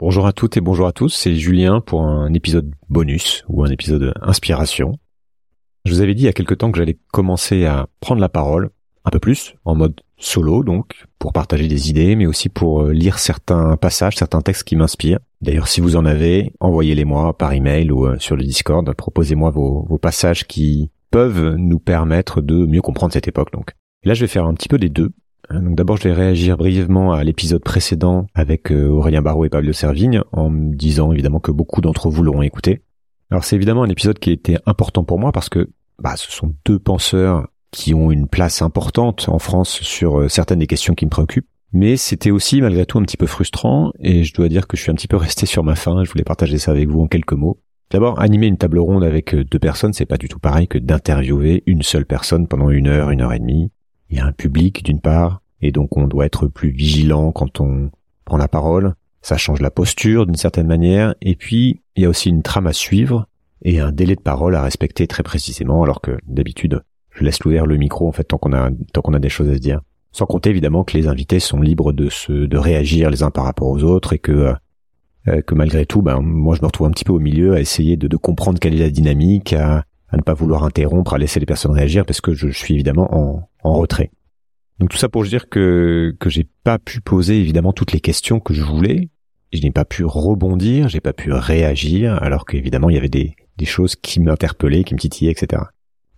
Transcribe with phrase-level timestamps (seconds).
[0.00, 3.70] Bonjour à toutes et bonjour à tous, c'est Julien pour un épisode bonus ou un
[3.70, 4.98] épisode inspiration.
[5.84, 8.30] Je vous avais dit il y a quelque temps que j'allais commencer à prendre la
[8.30, 8.70] parole
[9.04, 12.92] un peu plus en mode solo donc pour partager des idées mais aussi pour euh,
[12.94, 15.18] lire certains passages, certains textes qui m'inspirent.
[15.42, 19.50] D'ailleurs si vous en avez, envoyez-les moi par email ou euh, sur le Discord, proposez-moi
[19.50, 23.72] vos, passages qui peuvent nous permettre de mieux comprendre cette époque donc.
[24.04, 25.10] là je vais faire un petit peu des deux
[25.52, 29.72] donc d'abord, je vais réagir brièvement à l'épisode précédent avec euh, Aurélien Barraud et Pablo
[29.72, 32.82] Servigne en me disant évidemment que beaucoup d'entre vous l'auront écouté.
[33.30, 36.54] Alors c'est évidemment un épisode qui était important pour moi parce que bah, ce sont
[36.64, 41.04] deux penseurs qui ont une place importante en France sur euh, certaines des questions qui
[41.04, 41.48] me préoccupent.
[41.72, 44.82] Mais c'était aussi malgré tout un petit peu frustrant et je dois dire que je
[44.82, 46.04] suis un petit peu resté sur ma faim.
[46.04, 47.60] Je voulais partager ça avec vous en quelques mots.
[47.90, 50.78] D'abord, animer une table ronde avec euh, deux personnes, c'est pas du tout pareil que
[50.78, 53.72] d'interviewer une seule personne pendant une heure, une heure et demie
[54.10, 57.60] il y a un public d'une part, et donc on doit être plus vigilant quand
[57.60, 57.90] on
[58.24, 58.94] prend la parole.
[59.22, 62.66] Ça change la posture d'une certaine manière, et puis il y a aussi une trame
[62.66, 63.26] à suivre
[63.62, 67.66] et un délai de parole à respecter très précisément, alors que d'habitude je laisse ouvert
[67.66, 69.80] le micro en fait tant qu'on a tant qu'on a des choses à se dire.
[70.12, 73.44] Sans compter évidemment que les invités sont libres de se de réagir les uns par
[73.44, 74.54] rapport aux autres et que
[75.28, 77.60] euh, que malgré tout, ben moi je me retrouve un petit peu au milieu à
[77.60, 81.40] essayer de, comprendre quelle est la dynamique, à, à ne pas vouloir interrompre, à laisser
[81.40, 84.10] les personnes réagir parce que je suis évidemment en, en retrait.
[84.80, 88.40] Donc tout ça pour dire que que j'ai pas pu poser évidemment toutes les questions
[88.40, 89.10] que je voulais,
[89.52, 93.36] je n'ai pas pu rebondir, j'ai pas pu réagir, alors qu'évidemment il y avait des,
[93.58, 95.62] des choses qui m'interpellaient, qui me titillaient, etc.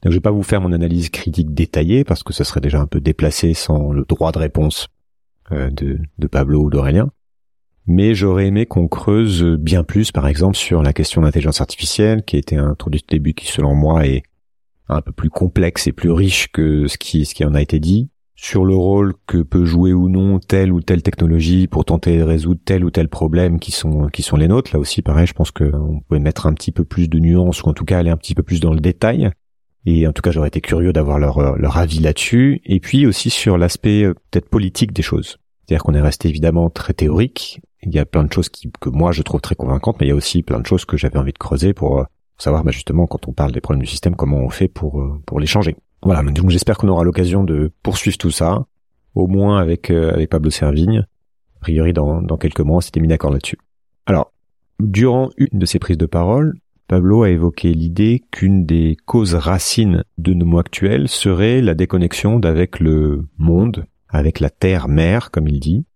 [0.02, 2.80] Donc je vais pas vous faire mon analyse critique détaillée parce que ce serait déjà
[2.80, 4.88] un peu déplacé sans le droit de réponse
[5.50, 7.10] euh, de, de Pablo ou d'Aurélien.
[7.86, 12.36] Mais j'aurais aimé qu'on creuse bien plus, par exemple, sur la question d'intelligence artificielle, qui
[12.36, 14.22] a été introduite au début, qui selon moi est
[14.88, 17.80] un peu plus complexe et plus riche que ce qui, ce qui en a été
[17.80, 18.08] dit,
[18.42, 22.24] sur le rôle que peut jouer ou non telle ou telle technologie pour tenter de
[22.24, 24.72] résoudre tel ou tel problème qui sont, qui sont les nôtres.
[24.74, 27.68] Là aussi, pareil, je pense qu'on pouvait mettre un petit peu plus de nuances, ou
[27.68, 29.30] en tout cas aller un petit peu plus dans le détail.
[29.86, 32.60] Et en tout cas, j'aurais été curieux d'avoir leur, leur avis là-dessus.
[32.64, 35.38] Et puis aussi sur l'aspect euh, peut-être politique des choses.
[35.64, 38.88] C'est-à-dire qu'on est resté évidemment très théorique, il y a plein de choses qui, que
[38.88, 41.18] moi je trouve très convaincantes, mais il y a aussi plein de choses que j'avais
[41.18, 42.04] envie de creuser pour, euh,
[42.38, 45.22] savoir bah, justement quand on parle des problèmes du système comment on fait pour euh,
[45.26, 45.76] pour les changer.
[46.02, 48.66] Voilà, donc j'espère qu'on aura l'occasion de poursuivre tout ça,
[49.14, 51.06] au moins avec euh, avec Pablo Servigne.
[51.56, 53.58] A priori dans dans quelques mois, on s'était mis d'accord là-dessus.
[54.06, 54.32] Alors,
[54.80, 56.54] durant une de ses prises de parole,
[56.88, 62.38] Pablo a évoqué l'idée qu'une des causes racines de nos mots actuels serait la déconnexion
[62.38, 65.86] d'avec le monde, avec la terre-mère, comme il dit,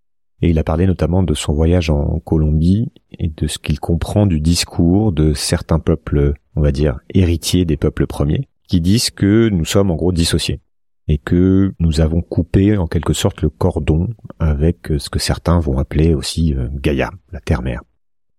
[0.41, 4.27] et il a parlé notamment de son voyage en Colombie et de ce qu'il comprend
[4.27, 9.49] du discours de certains peuples, on va dire, héritiers des peuples premiers, qui disent que
[9.49, 10.61] nous sommes en gros dissociés
[11.09, 14.09] et que nous avons coupé en quelque sorte le cordon
[14.41, 17.83] avec ce que certains vont appeler aussi euh, Gaïa, la terre-mère.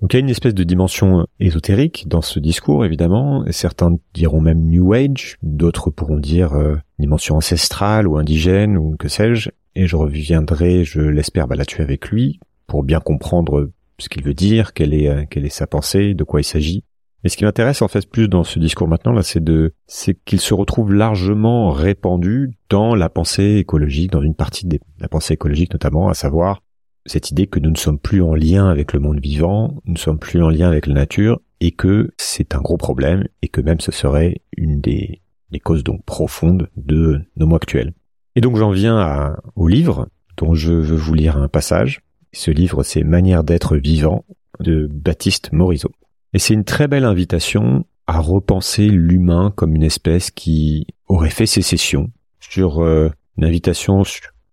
[0.01, 3.45] Donc il y a une espèce de dimension ésotérique dans ce discours, évidemment.
[3.49, 9.07] Certains diront même New Age, d'autres pourront dire euh, dimension ancestrale ou indigène ou que
[9.07, 14.33] sais-je et je reviendrai, je l'espère, bah, avec lui pour bien comprendre ce qu'il veut
[14.33, 16.83] dire, euh, quelle est sa pensée, de quoi il s'agit.
[17.27, 20.17] Et ce qui m'intéresse en fait plus dans ce discours maintenant là, c'est de, c'est
[20.23, 25.33] qu'il se retrouve largement répandu dans la pensée écologique, dans une partie de la pensée
[25.33, 26.61] écologique notamment, à savoir
[27.05, 29.97] cette idée que nous ne sommes plus en lien avec le monde vivant, nous ne
[29.97, 33.59] sommes plus en lien avec la nature, et que c'est un gros problème, et que
[33.59, 35.21] même ce serait une des,
[35.65, 37.91] causes donc profondes de nos mots actuels.
[38.37, 41.99] Et donc j'en viens au livre dont je veux vous lire un passage.
[42.31, 44.23] Ce livre, c'est Manière d'être vivant
[44.61, 45.91] de Baptiste Morisot.
[46.33, 51.45] Et c'est une très belle invitation à repenser l'humain comme une espèce qui aurait fait
[51.45, 54.03] sécession, sur euh, une invitation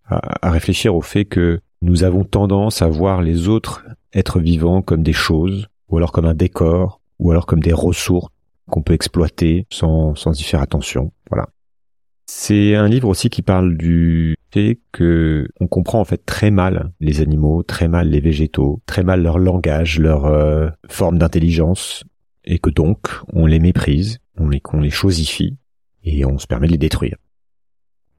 [0.06, 4.82] à, à réfléchir au fait que nous avons tendance à voir les autres êtres vivants
[4.82, 8.30] comme des choses, ou alors comme un décor, ou alors comme des ressources
[8.68, 11.12] qu'on peut exploiter sans, sans y faire attention.
[11.30, 11.48] Voilà.
[12.26, 16.92] C'est un livre aussi qui parle du fait que on comprend en fait très mal
[17.00, 22.04] les animaux, très mal les végétaux, très mal leur langage, leur euh, forme d'intelligence,
[22.44, 25.56] et que donc on les méprise, on les, les chosifie,
[26.02, 27.16] et on se permet de les détruire.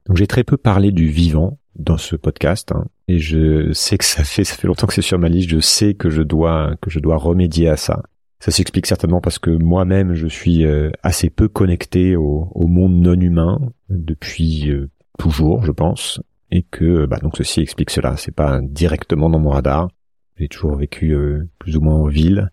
[0.06, 4.04] Donc j'ai très peu parlé du vivant dans ce podcast, hein, et je sais que
[4.04, 6.76] ça fait ça fait longtemps que c'est sur ma liste, je sais que je dois
[6.80, 8.02] que je dois remédier à ça.
[8.38, 13.18] Ça s'explique certainement parce que moi-même, je suis euh, assez peu connecté au, monde non
[13.18, 18.16] humain depuis euh, toujours, je pense, et que bah, donc ceci explique cela.
[18.16, 19.88] C'est pas directement dans mon radar.
[20.36, 22.50] J'ai toujours vécu euh, plus ou moins en ville.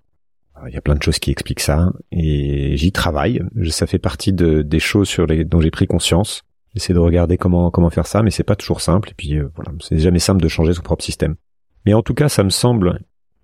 [0.65, 3.41] Il y a plein de choses qui expliquent ça, et j'y travaille.
[3.69, 6.43] Ça fait partie de, des choses sur les dont j'ai pris conscience.
[6.73, 9.09] J'essaie de regarder comment comment faire ça, mais c'est pas toujours simple.
[9.09, 11.35] Et puis voilà, c'est jamais simple de changer son propre système.
[11.85, 13.01] Mais en tout cas, ça me semble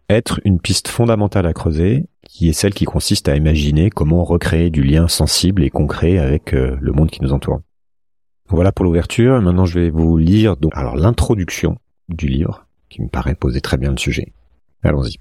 [0.09, 4.70] être une piste fondamentale à creuser, qui est celle qui consiste à imaginer comment recréer
[4.70, 7.62] du lien sensible et concret avec euh, le monde qui nous entoure.
[8.48, 9.42] Voilà pour l'ouverture.
[9.42, 13.78] Maintenant, je vais vous lire donc alors l'introduction du livre, qui me paraît poser très
[13.78, 14.31] bien le sujet.
[14.84, 15.18] Allons-y.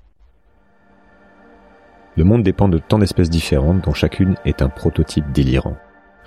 [2.15, 5.77] Le monde dépend de tant d'espèces différentes dont chacune est un prototype délirant.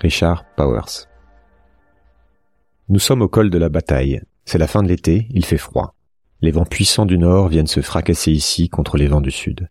[0.00, 1.06] Richard Powers.
[2.88, 4.20] Nous sommes au col de la bataille.
[4.44, 5.94] C'est la fin de l'été, il fait froid.
[6.40, 9.68] Les vents puissants du nord viennent se fracasser ici contre les vents du sud.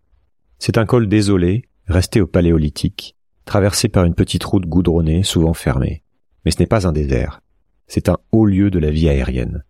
[0.63, 3.15] C'est un col désolé, resté au paléolithique,
[3.45, 6.03] traversé par une petite route goudronnée, souvent fermée.
[6.45, 7.41] Mais ce n'est pas un désert.
[7.87, 9.63] C'est un haut lieu de la vie aérienne.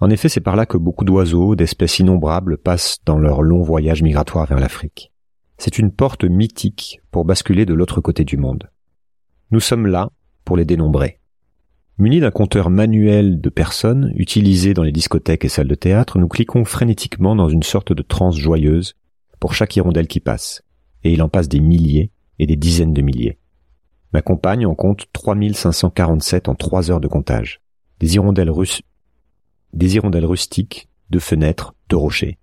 [0.00, 4.02] En effet, c'est par là que beaucoup d'oiseaux, d'espèces innombrables, passent dans leur long voyage
[4.02, 5.12] migratoire vers l'Afrique.
[5.58, 8.68] C'est une porte mythique pour basculer de l'autre côté du monde.
[9.52, 10.10] Nous sommes là
[10.44, 11.20] pour les dénombrer.
[11.98, 16.26] Munis d'un compteur manuel de personnes utilisé dans les discothèques et salles de théâtre, nous
[16.26, 18.96] cliquons frénétiquement dans une sorte de transe joyeuse
[19.40, 20.62] pour chaque hirondelle qui passe.
[21.04, 23.38] Et il en passe des milliers et des dizaines de milliers.
[24.12, 27.60] Ma compagne en compte 3547 en trois heures de comptage.
[28.00, 28.84] Des hirondelles rustiques,
[31.10, 32.38] de fenêtres, de rochers.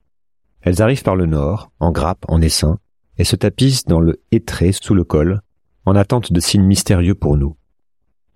[0.62, 2.80] Elles arrivent par le nord, en grappe, en essaim,
[3.18, 5.42] et se tapissent dans le étré sous le col,
[5.86, 7.56] en attente de signes mystérieux pour nous.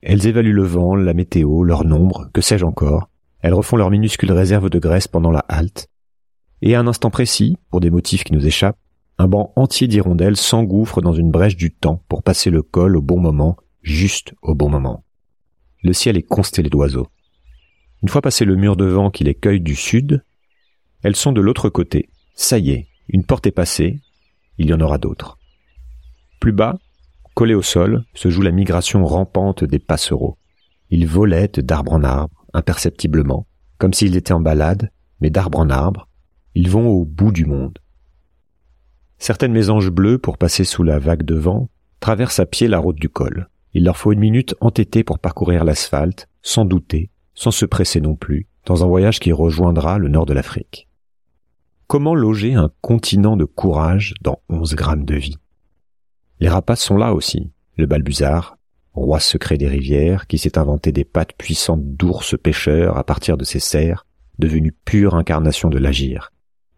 [0.01, 3.09] Elles évaluent le vent, la météo, leur nombre, que sais-je encore.
[3.41, 5.87] Elles refont leur minuscule réserve de graisse pendant la halte.
[6.61, 8.79] Et à un instant précis, pour des motifs qui nous échappent,
[9.17, 13.01] un banc entier d'hirondelles s'engouffre dans une brèche du temps pour passer le col au
[13.01, 15.03] bon moment, juste au bon moment.
[15.83, 17.07] Le ciel est constellé d'oiseaux.
[18.03, 20.23] Une fois passé le mur de vent qui les cueille du sud,
[21.03, 22.09] elles sont de l'autre côté.
[22.35, 24.01] Ça y est, une porte est passée,
[24.57, 25.37] il y en aura d'autres.
[26.39, 26.77] Plus bas,
[27.37, 30.39] Collés au sol, se joue la migration rampante des passereaux.
[30.89, 33.45] Ils volettent d'arbre en arbre, imperceptiblement,
[33.77, 34.89] comme s'ils étaient en balade,
[35.21, 36.06] mais d'arbre en arbre,
[36.59, 37.77] ils vont au bout du monde.
[39.19, 41.69] Certaines mésanges bleues, pour passer sous la vague de vent,
[41.99, 43.47] traversent à pied la route du col.
[43.75, 48.15] Il leur faut une minute entêtée pour parcourir l'asphalte, sans douter, sans se presser non
[48.15, 50.87] plus, dans un voyage qui rejoindra le nord de l'Afrique.
[51.85, 55.37] Comment loger un continent de courage dans onze grammes de vie?
[56.39, 57.51] Les rapaces sont là aussi.
[57.77, 58.57] Le balbuzard,
[58.93, 63.43] roi secret des rivières, qui s'est inventé des pattes puissantes d'ours pêcheurs à partir de
[63.43, 64.07] ses serres,
[64.39, 66.31] devenu pure incarnation de l'agir.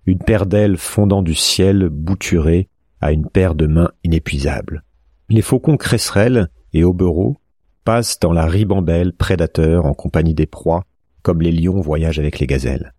[0.05, 2.69] Une paire d'ailes fondant du ciel bouturé
[3.01, 4.83] à une paire de mains inépuisables.
[5.29, 7.37] Les faucons cresserelles et aubereaux
[7.83, 10.85] passent dans la ribambelle prédateur en compagnie des proies,
[11.21, 12.93] comme les lions voyagent avec les gazelles.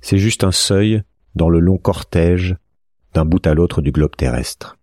[0.00, 1.02] C'est juste un seuil
[1.34, 2.56] dans le long cortège
[3.12, 4.76] d'un bout à l'autre du globe terrestre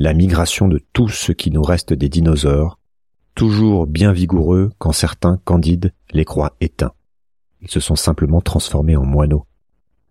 [0.00, 2.78] la migration de tout ce qui nous reste des dinosaures,
[3.34, 6.94] toujours bien vigoureux quand certains candides les croient éteints.
[7.60, 9.44] Ils se sont simplement transformés en moineaux.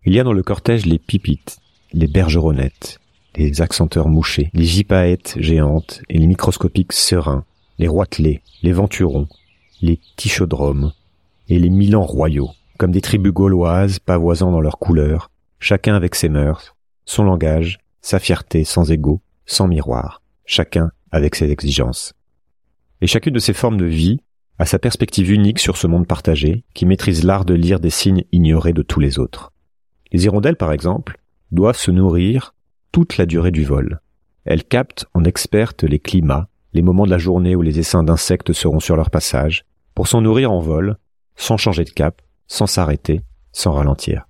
[0.05, 1.57] Il y a dans le cortège les pipites,
[1.91, 2.99] les bergeronnettes,
[3.35, 7.43] les accenteurs mouchés, les gypaètes géantes et les microscopiques serins,
[7.79, 9.27] les roitelets, les venturons,
[9.81, 10.93] les tichodromes
[11.49, 16.29] et les milans royaux, comme des tribus gauloises pavoisant dans leurs couleurs, chacun avec ses
[16.29, 16.75] mœurs,
[17.05, 22.13] son langage, sa fierté sans égaux, sans miroir, chacun avec ses exigences.
[23.01, 24.21] Et chacune de ces formes de vie
[24.59, 28.23] a sa perspective unique sur ce monde partagé, qui maîtrise l'art de lire des signes
[28.31, 29.51] ignorés de tous les autres.
[30.11, 31.19] Les hirondelles, par exemple,
[31.51, 32.53] doivent se nourrir
[32.91, 33.99] toute la durée du vol.
[34.45, 38.53] Elles captent en expertes les climats, les moments de la journée où les essaims d'insectes
[38.53, 40.97] seront sur leur passage, pour s'en nourrir en vol,
[41.35, 44.27] sans changer de cap, sans s'arrêter, sans ralentir.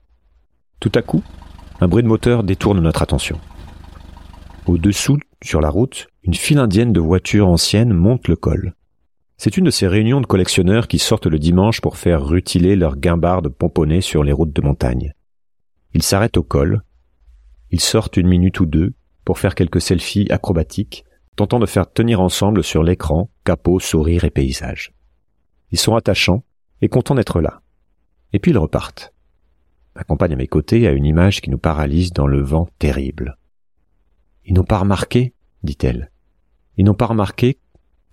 [0.79, 1.23] Tout à coup,
[1.81, 3.39] un bruit de moteur détourne notre attention.
[4.65, 8.73] Au-dessous, sur la route, une file indienne de voitures anciennes monte le col.
[9.37, 12.97] C'est une de ces réunions de collectionneurs qui sortent le dimanche pour faire rutiler leurs
[12.97, 15.13] guimbardes pomponnées sur les routes de montagne.
[15.93, 16.83] Ils s'arrêtent au col.
[17.71, 18.93] Ils sortent une minute ou deux
[19.25, 21.05] pour faire quelques selfies acrobatiques,
[21.35, 24.93] tentant de faire tenir ensemble sur l'écran capot, sourire et paysage.
[25.71, 26.43] Ils sont attachants
[26.81, 27.61] et contents d'être là.
[28.33, 29.13] Et puis ils repartent.
[29.95, 33.37] Ma compagne à mes côtés a une image qui nous paralyse dans le vent terrible.
[34.45, 36.11] Ils n'ont pas remarqué, dit-elle.
[36.77, 37.59] Ils n'ont pas remarqué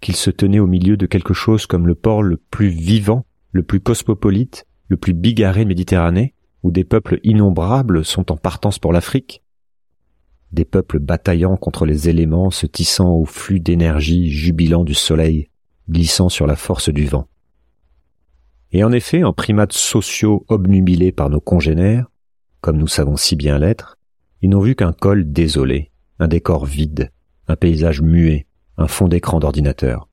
[0.00, 3.62] qu'ils se tenaient au milieu de quelque chose comme le port le plus vivant, le
[3.62, 6.34] plus cosmopolite, le plus bigarré de Méditerranée,
[6.66, 9.44] où des peuples innombrables sont en partance pour l'Afrique.
[10.50, 15.48] Des peuples bataillant contre les éléments, se tissant au flux d'énergie jubilant du soleil,
[15.88, 17.28] glissant sur la force du vent.
[18.72, 22.10] Et en effet, en primates sociaux obnubilés par nos congénères,
[22.60, 23.96] comme nous savons si bien l'être,
[24.42, 27.12] ils n'ont vu qu'un col désolé, un décor vide,
[27.46, 30.08] un paysage muet, un fond d'écran d'ordinateur.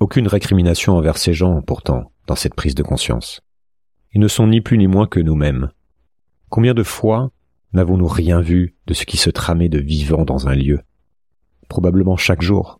[0.00, 3.42] Aucune récrimination envers ces gens, pourtant, dans cette prise de conscience.
[4.14, 5.68] Ils ne sont ni plus ni moins que nous-mêmes.
[6.52, 7.30] Combien de fois
[7.72, 10.80] n'avons-nous rien vu de ce qui se tramait de vivant dans un lieu?
[11.70, 12.78] Probablement chaque jour.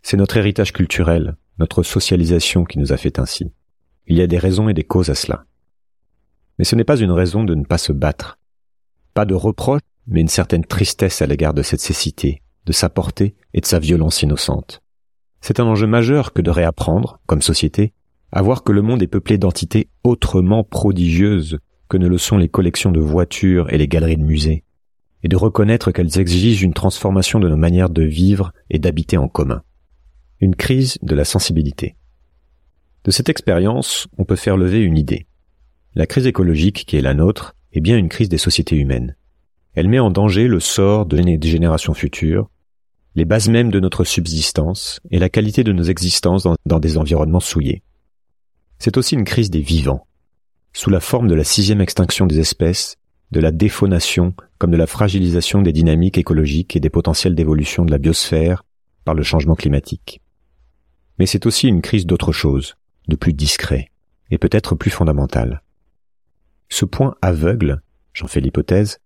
[0.00, 3.52] C'est notre héritage culturel, notre socialisation qui nous a fait ainsi.
[4.06, 5.44] Il y a des raisons et des causes à cela.
[6.58, 8.38] Mais ce n'est pas une raison de ne pas se battre.
[9.12, 13.36] Pas de reproche, mais une certaine tristesse à l'égard de cette cécité, de sa portée
[13.52, 14.80] et de sa violence innocente.
[15.42, 17.92] C'est un enjeu majeur que de réapprendre, comme société,
[18.32, 22.48] à voir que le monde est peuplé d'entités autrement prodigieuses que ne le sont les
[22.48, 24.64] collections de voitures et les galeries de musées,
[25.22, 29.28] et de reconnaître qu'elles exigent une transformation de nos manières de vivre et d'habiter en
[29.28, 29.62] commun.
[30.40, 31.96] Une crise de la sensibilité.
[33.04, 35.26] De cette expérience, on peut faire lever une idée.
[35.94, 39.16] La crise écologique qui est la nôtre est bien une crise des sociétés humaines.
[39.74, 42.50] Elle met en danger le sort de des générations futures,
[43.14, 46.98] les bases mêmes de notre subsistance et la qualité de nos existences dans, dans des
[46.98, 47.82] environnements souillés.
[48.78, 50.07] C'est aussi une crise des vivants,
[50.72, 52.96] sous la forme de la sixième extinction des espèces,
[53.30, 57.90] de la défaunation comme de la fragilisation des dynamiques écologiques et des potentiels d'évolution de
[57.90, 58.64] la biosphère
[59.04, 60.20] par le changement climatique.
[61.18, 62.76] Mais c'est aussi une crise d'autre chose,
[63.08, 63.90] de plus discret,
[64.30, 65.62] et peut-être plus fondamental.
[66.68, 67.82] Ce point aveugle,
[68.12, 69.00] j'en fais l'hypothèse,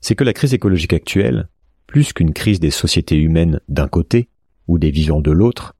[0.00, 1.48] c'est que la crise écologique actuelle,
[1.86, 4.28] plus qu'une crise des sociétés humaines d'un côté
[4.66, 5.74] ou des vivants de l'autre,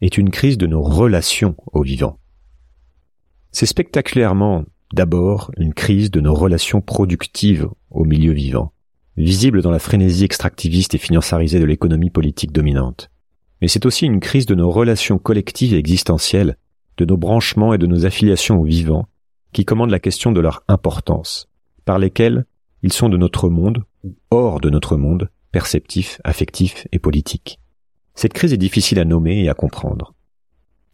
[0.00, 2.18] est une crise de nos relations aux vivants.
[3.52, 8.72] C'est spectaculairement d'abord une crise de nos relations productives au milieu vivant,
[9.16, 13.10] visible dans la frénésie extractiviste et financiarisée de l'économie politique dominante.
[13.60, 16.56] Mais c'est aussi une crise de nos relations collectives et existentielles,
[16.98, 19.08] de nos branchements et de nos affiliations aux vivants,
[19.52, 21.48] qui commandent la question de leur importance,
[21.84, 22.44] par lesquels
[22.82, 27.58] ils sont de notre monde, ou hors de notre monde, perceptif, affectif et politique.
[28.14, 30.14] Cette crise est difficile à nommer et à comprendre.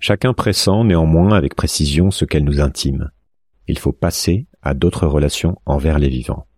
[0.05, 3.13] Chacun pressent néanmoins avec précision ce qu'elle nous intime.
[3.69, 6.49] Il faut passer à d'autres relations envers les vivants.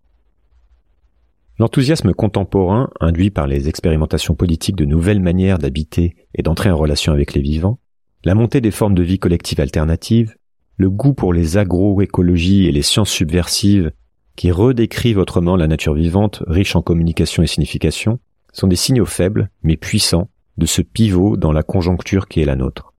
[1.59, 7.13] L'enthousiasme contemporain, induit par les expérimentations politiques de nouvelles manières d'habiter et d'entrer en relation
[7.13, 7.81] avec les vivants,
[8.25, 10.37] la montée des formes de vie collective alternatives,
[10.79, 13.93] le goût pour les agroécologies et les sciences subversives
[14.37, 18.21] qui redécrivent autrement la nature vivante, riche en communication et signification,
[18.55, 22.57] sont des signaux faibles, mais puissants, de ce pivot dans la conjoncture qui est la
[22.57, 22.94] nôtre.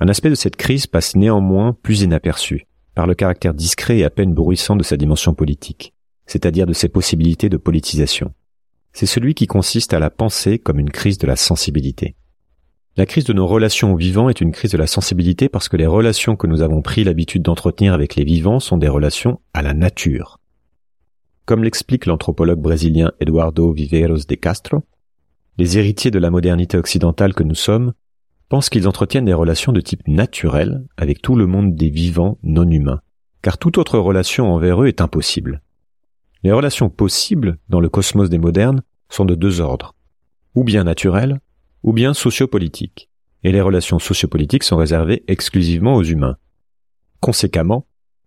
[0.00, 4.10] Un aspect de cette crise passe néanmoins plus inaperçu, par le caractère discret et à
[4.10, 5.92] peine bruissant de sa dimension politique,
[6.24, 8.32] c'est-à-dire de ses possibilités de politisation.
[8.94, 12.16] C'est celui qui consiste à la penser comme une crise de la sensibilité.
[12.96, 15.76] La crise de nos relations aux vivants est une crise de la sensibilité parce que
[15.76, 19.60] les relations que nous avons pris l'habitude d'entretenir avec les vivants sont des relations à
[19.60, 20.40] la nature.
[21.44, 24.82] Comme l'explique l'anthropologue brésilien Eduardo Viveiros de Castro,
[25.58, 27.92] les héritiers de la modernité occidentale que nous sommes
[28.50, 32.68] pensent qu'ils entretiennent des relations de type naturel avec tout le monde des vivants non
[32.68, 33.00] humains,
[33.42, 35.62] car toute autre relation envers eux est impossible.
[36.42, 39.94] Les relations possibles dans le cosmos des modernes sont de deux ordres,
[40.56, 41.40] ou bien naturelles,
[41.84, 43.08] ou bien sociopolitiques,
[43.44, 46.36] et les relations sociopolitiques sont réservées exclusivement aux humains.
[47.20, 47.86] Conséquemment,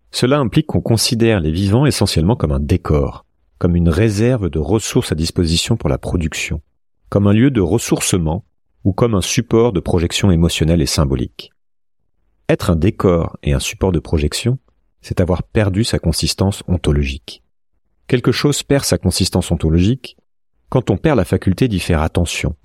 [0.09, 3.25] cela implique qu'on considère les vivants essentiellement comme un décor,
[3.57, 6.61] comme une réserve de ressources à disposition pour la production,
[7.09, 8.45] comme un lieu de ressourcement
[8.83, 11.51] ou comme un support de projection émotionnelle et symbolique.
[12.49, 14.59] Être un décor et un support de projection,
[15.01, 17.43] c'est avoir perdu sa consistance ontologique.
[18.07, 20.17] Quelque chose perd sa consistance ontologique
[20.69, 22.55] quand on perd la faculté d'y faire attention,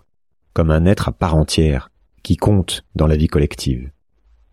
[0.52, 1.90] comme un être à part entière,
[2.22, 3.90] qui compte dans la vie collective.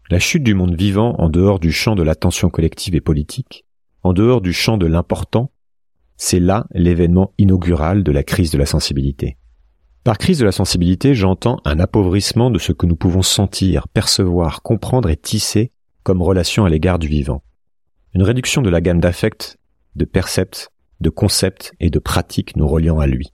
[0.10, 3.66] La chute du monde vivant en dehors du champ de l'attention collective et politique,
[4.04, 5.52] en dehors du champ de l'important,
[6.18, 9.38] c'est là l'événement inaugural de la crise de la sensibilité.
[10.06, 14.62] Par crise de la sensibilité, j'entends un appauvrissement de ce que nous pouvons sentir, percevoir,
[14.62, 15.72] comprendre et tisser
[16.04, 17.42] comme relation à l'égard du vivant.
[18.14, 19.58] Une réduction de la gamme d'affects,
[19.96, 20.70] de percepts,
[21.02, 23.34] de concepts et de pratiques nous reliant à lui.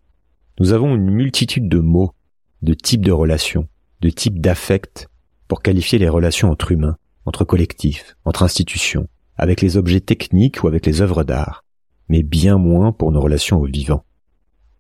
[0.62, 2.14] Nous avons une multitude de mots,
[2.62, 3.68] de types de relations,
[4.00, 5.10] de types d'affects
[5.50, 10.70] pour qualifier les relations entre humains, entre collectifs, entre institutions, avec les objets techniques ou
[10.70, 11.66] avec les œuvres d'art,
[12.08, 14.06] mais bien moins pour nos relations aux vivants.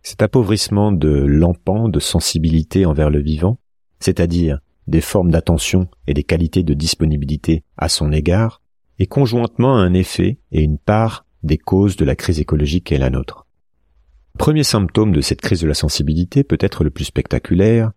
[0.03, 3.59] Cet appauvrissement de l'empant de sensibilité envers le vivant,
[3.99, 8.61] c'est-à-dire des formes d'attention et des qualités de disponibilité à son égard,
[8.99, 12.99] est conjointement un effet et une part des causes de la crise écologique qui est
[12.99, 13.45] la nôtre.
[14.37, 17.91] Premier symptôme de cette crise de la sensibilité, peut-être le plus spectaculaire,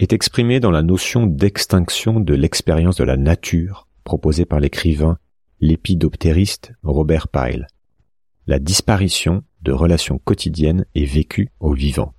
[0.00, 5.18] est exprimé dans la notion d'extinction de l'expérience de la nature proposée par l'écrivain
[5.60, 7.68] lépidoptériste Robert Pyle.
[8.46, 12.12] La disparition de relations quotidiennes et vécues au vivant.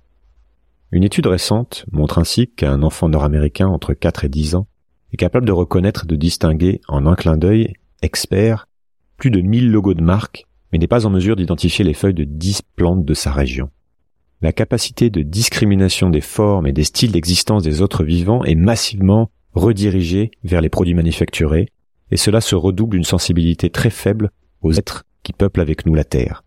[0.92, 4.66] Une étude récente montre ainsi qu'un enfant nord-américain entre 4 et 10 ans
[5.12, 8.68] est capable de reconnaître et de distinguer en un clin d'œil expert
[9.16, 12.24] plus de 1000 logos de marques, mais n'est pas en mesure d'identifier les feuilles de
[12.24, 13.70] dix plantes de sa région.
[14.42, 19.30] La capacité de discrimination des formes et des styles d'existence des autres vivants est massivement
[19.54, 21.70] redirigée vers les produits manufacturés,
[22.10, 26.04] et cela se redouble d'une sensibilité très faible aux êtres qui peuplent avec nous la
[26.04, 26.44] Terre.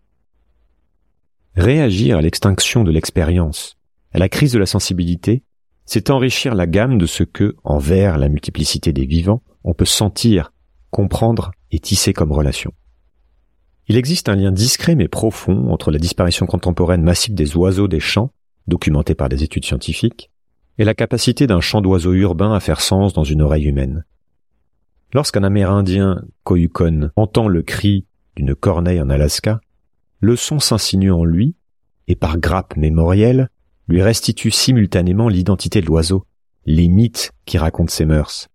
[1.56, 3.76] Réagir à l'extinction de l'expérience,
[4.12, 5.42] à la crise de la sensibilité,
[5.84, 10.52] c'est enrichir la gamme de ce que, envers la multiplicité des vivants, on peut sentir,
[10.90, 12.72] comprendre et tisser comme relation.
[13.88, 17.98] Il existe un lien discret mais profond entre la disparition contemporaine massive des oiseaux des
[17.98, 18.30] champs,
[18.68, 20.30] documentée par des études scientifiques,
[20.78, 24.04] et la capacité d'un chant d'oiseaux urbain à faire sens dans une oreille humaine.
[25.12, 29.60] Lorsqu'un Amérindien, Koyukon, entend le cri d'une corneille en Alaska,
[30.20, 31.56] le son s'insinue en lui,
[32.06, 33.48] et par grappe mémorielle,
[33.88, 36.26] lui restitue simultanément l'identité de l'oiseau,
[36.66, 38.48] les mythes qui racontent ses mœurs,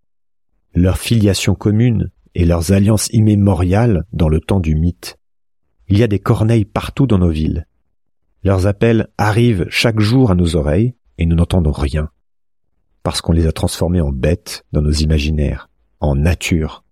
[0.74, 5.18] leur filiation commune et leurs alliances immémoriales dans le temps du mythe.
[5.88, 7.68] Il y a des corneilles partout dans nos villes.
[8.44, 12.10] Leurs appels arrivent chaque jour à nos oreilles et nous n'entendons rien,
[13.04, 15.70] parce qu'on les a transformés en bêtes dans nos imaginaires,
[16.00, 16.84] en nature.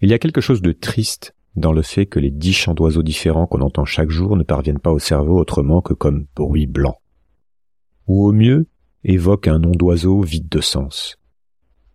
[0.00, 3.02] Il y a quelque chose de triste dans le fait que les dix chants d'oiseaux
[3.02, 6.98] différents qu'on entend chaque jour ne parviennent pas au cerveau autrement que comme bruit blanc.
[8.06, 8.66] Ou au mieux,
[9.04, 11.16] évoquent un nom d'oiseau vide de sens.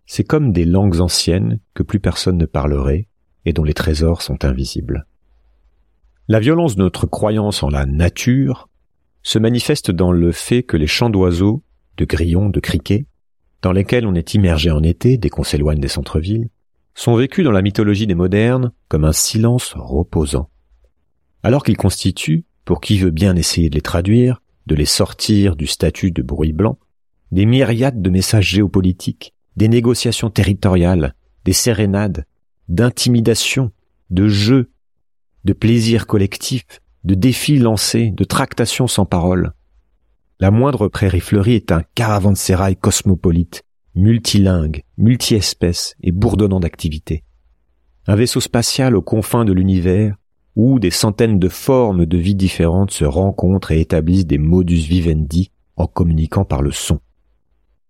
[0.06, 3.08] C'est comme des langues anciennes que plus personne ne parlerait
[3.44, 5.06] et dont les trésors sont invisibles.
[6.28, 8.68] La violence de notre croyance en la nature
[9.22, 11.62] se manifeste dans le fait que les chants d'oiseaux,
[11.96, 13.06] de grillons, de criquets,
[13.62, 16.48] dans lesquels on est immergé en été dès qu'on s'éloigne des centres-villes,
[16.96, 20.50] sont vécus dans la mythologie des modernes comme un silence reposant.
[21.42, 25.66] Alors qu'ils constituent, pour qui veut bien essayer de les traduire, de les sortir du
[25.68, 26.78] statut de bruit blanc,
[27.30, 32.24] des myriades de messages géopolitiques, des négociations territoriales, des sérénades,
[32.68, 33.70] d'intimidation,
[34.10, 34.70] de jeux,
[35.44, 39.52] de plaisirs collectifs, de défis lancés, de tractations sans parole.
[40.40, 43.65] La moindre prairie fleurie est un caravansérail cosmopolite,
[43.96, 47.24] multilingue, multi-espèces et bourdonnant d'activité.
[48.06, 50.14] Un vaisseau spatial aux confins de l'univers,
[50.54, 55.50] où des centaines de formes de vie différentes se rencontrent et établissent des modus vivendi
[55.76, 57.00] en communiquant par le son.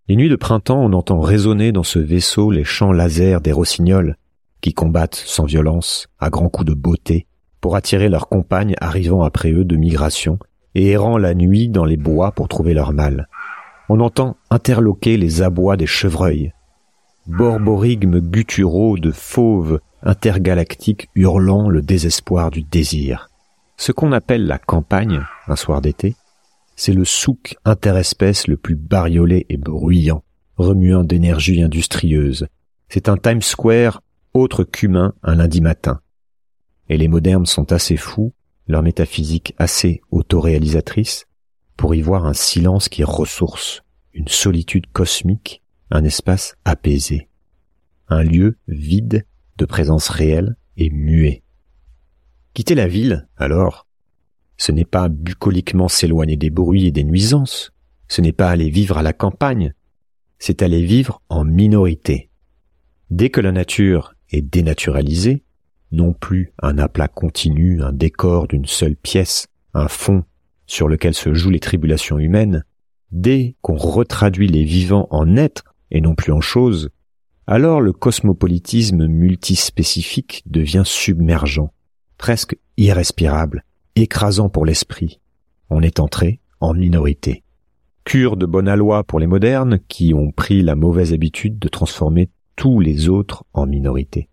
[0.09, 4.17] Les nuits de printemps, on entend résonner dans ce vaisseau les chants laser des rossignols,
[4.61, 7.27] qui combattent sans violence, à grands coups de beauté,
[7.61, 10.39] pour attirer leurs compagnes arrivant après eux de migration
[10.77, 13.29] et errant la nuit dans les bois pour trouver leur mâle.
[13.89, 16.53] On entend interloquer les abois des chevreuils,
[17.27, 23.29] borborigmes gutturaux de fauves intergalactiques hurlant le désespoir du désir.
[23.77, 26.17] Ce qu'on appelle la campagne, un soir d'été,
[26.75, 30.23] c'est le souk interespèce le plus bariolé et bruyant,
[30.57, 32.49] remuant d'énergie industrieuse.
[32.89, 34.03] C'est un Times Square
[34.35, 36.01] autre qu'humain un lundi matin,
[36.89, 38.33] et les modernes sont assez fous,
[38.69, 41.27] leur métaphysique assez autoréalisatrice,
[41.77, 47.29] pour y voir un silence qui ressource, une solitude cosmique, un espace apaisé,
[48.09, 49.27] un lieu vide
[49.59, 51.43] de présence réelle et muet.
[52.55, 53.87] Quitter la ville, alors,
[54.57, 57.73] ce n'est pas bucoliquement s'éloigner des bruits et des nuisances,
[58.09, 59.75] ce n'est pas aller vivre à la campagne,
[60.39, 62.31] c'est aller vivre en minorité.
[63.11, 65.45] Dès que la nature est dénaturalisée,
[65.93, 70.25] non plus un aplat continu, un décor d'une seule pièce, un fond
[70.67, 72.65] sur lequel se jouent les tribulations humaines,
[73.13, 76.91] dès qu'on retraduit les vivants en êtres et non plus en choses,
[77.47, 81.69] alors le cosmopolitisme multispécifique devient submergent,
[82.19, 85.21] presque irrespirable, écrasant pour l'esprit.
[85.71, 87.45] On est entré en minorité.
[88.05, 92.31] Cure de bonne aloi pour les modernes qui ont pris la mauvaise habitude de transformer
[92.57, 94.29] tous les autres en minorité.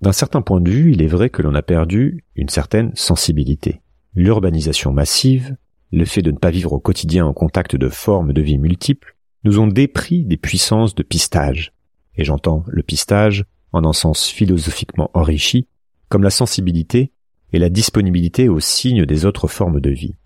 [0.00, 3.81] D'un certain point de vue, il est vrai que l'on a perdu une certaine sensibilité.
[4.14, 5.56] L'urbanisation massive,
[5.90, 9.16] le fait de ne pas vivre au quotidien en contact de formes de vie multiples,
[9.44, 11.72] nous ont dépris des puissances de pistage.
[12.16, 15.66] Et j'entends le pistage en un sens philosophiquement enrichi,
[16.08, 17.10] comme la sensibilité
[17.52, 20.16] et la disponibilité aux signes des autres formes de vie.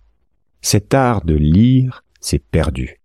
[0.63, 3.01] Cet art de lire s'est perdu.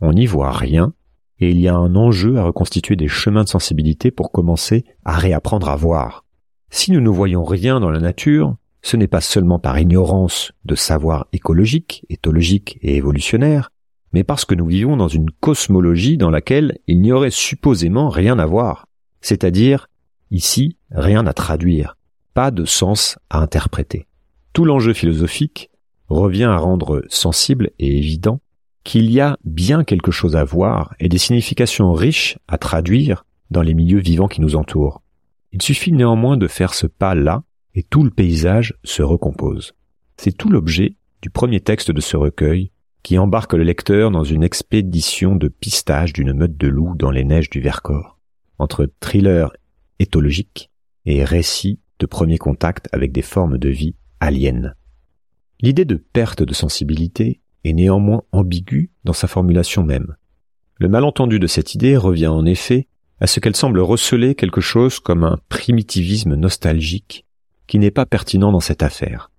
[0.00, 0.94] On n'y voit rien,
[1.40, 5.16] et il y a un enjeu à reconstituer des chemins de sensibilité pour commencer à
[5.16, 6.24] réapprendre à voir.
[6.70, 10.74] Si nous ne voyons rien dans la nature, ce n'est pas seulement par ignorance de
[10.74, 13.70] savoir écologique, éthologique et évolutionnaire,
[14.12, 18.38] mais parce que nous vivons dans une cosmologie dans laquelle il n'y aurait supposément rien
[18.38, 18.86] à voir,
[19.20, 19.88] c'est-à-dire,
[20.30, 21.96] ici, rien à traduire,
[22.34, 24.06] pas de sens à interpréter.
[24.52, 25.70] Tout l'enjeu philosophique
[26.08, 28.40] revient à rendre sensible et évident
[28.82, 33.62] qu'il y a bien quelque chose à voir et des significations riches à traduire dans
[33.62, 35.02] les milieux vivants qui nous entourent.
[35.52, 37.42] Il suffit néanmoins de faire ce pas-là
[37.74, 39.74] et tout le paysage se recompose.
[40.16, 42.70] C'est tout l'objet du premier texte de ce recueil
[43.02, 47.24] qui embarque le lecteur dans une expédition de pistage d'une meute de loups dans les
[47.24, 48.18] neiges du Vercors,
[48.58, 49.52] entre thriller
[49.98, 50.70] éthologique
[51.06, 54.74] et récit de premier contact avec des formes de vie aliens.
[55.60, 60.16] L'idée de perte de sensibilité est néanmoins ambiguë dans sa formulation même.
[60.76, 62.88] Le malentendu de cette idée revient en effet
[63.20, 67.26] à ce qu'elle semble receler quelque chose comme un primitivisme nostalgique
[67.70, 69.30] qui n'est pas pertinent dans cette affaire.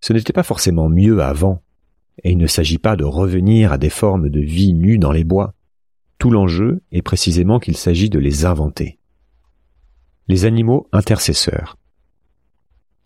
[0.00, 1.62] Ce n'était pas forcément mieux avant,
[2.24, 5.24] et il ne s'agit pas de revenir à des formes de vie nues dans les
[5.24, 5.52] bois.
[6.16, 8.98] Tout l'enjeu est précisément qu'il s'agit de les inventer.
[10.26, 11.76] Les animaux intercesseurs.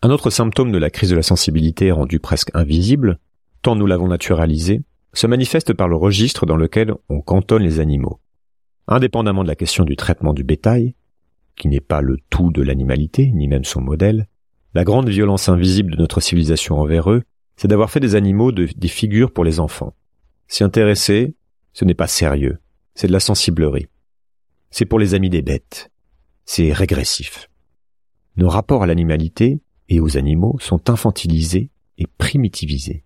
[0.03, 3.19] Un autre symptôme de la crise de la sensibilité rendue presque invisible,
[3.63, 4.83] tant nous l'avons naturalisé,
[5.15, 8.21] se manifeste par le registre dans lequel on cantonne les animaux.
[8.87, 10.95] Indépendamment de la question du traitement du bétail,
[11.57, 14.29] qui n'est pas le tout de l'animalité, ni même son modèle,
[14.75, 17.23] la grande violence invisible de notre civilisation envers eux,
[17.57, 19.95] c'est d'avoir fait des animaux des figures pour les enfants.
[20.49, 21.35] S'y intéresser,
[21.73, 22.59] ce n'est pas sérieux,
[22.95, 23.89] c'est de la sensiblerie.
[24.71, 25.91] C'est pour les amis des bêtes.
[26.45, 27.51] C'est régressif.
[28.37, 33.05] Nos rapports à l'animalité et aux animaux sont infantilisés et primitivisés.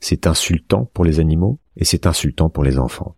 [0.00, 3.16] C'est insultant pour les animaux et c'est insultant pour les enfants.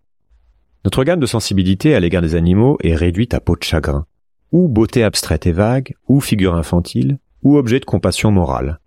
[0.85, 4.07] Notre gamme de sensibilité à l'égard des animaux est réduite à peau de chagrin,
[4.53, 8.81] ou beauté abstraite et vague, ou figure infantile, ou objet de compassion morale.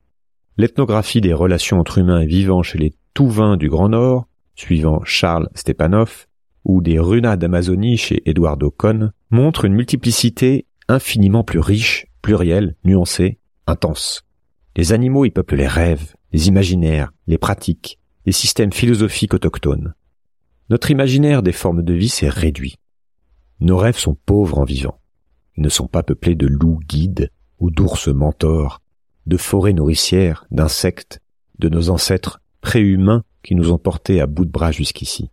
[0.58, 5.50] L'ethnographie des relations entre humains et vivants chez les Touvins du Grand Nord, suivant Charles
[5.56, 6.28] Stepanov,
[6.66, 13.40] ou des Runas d'Amazonie chez Eduardo Cohn, montre une multiplicité infiniment plus riche, plurielle, nuancée,
[13.68, 14.24] intense.
[14.76, 19.94] Les animaux y peuplent les rêves, les imaginaires, les pratiques, les systèmes philosophiques autochtones.
[20.70, 22.76] Notre imaginaire des formes de vie s'est réduit.
[23.60, 25.00] Nos rêves sont pauvres en vivant.
[25.58, 28.82] Ils ne sont pas peuplés de loups guides ou d'ours mentors,
[29.26, 31.20] de forêts nourricières, d'insectes,
[31.60, 35.30] de nos ancêtres préhumains qui nous ont portés à bout de bras jusqu'ici.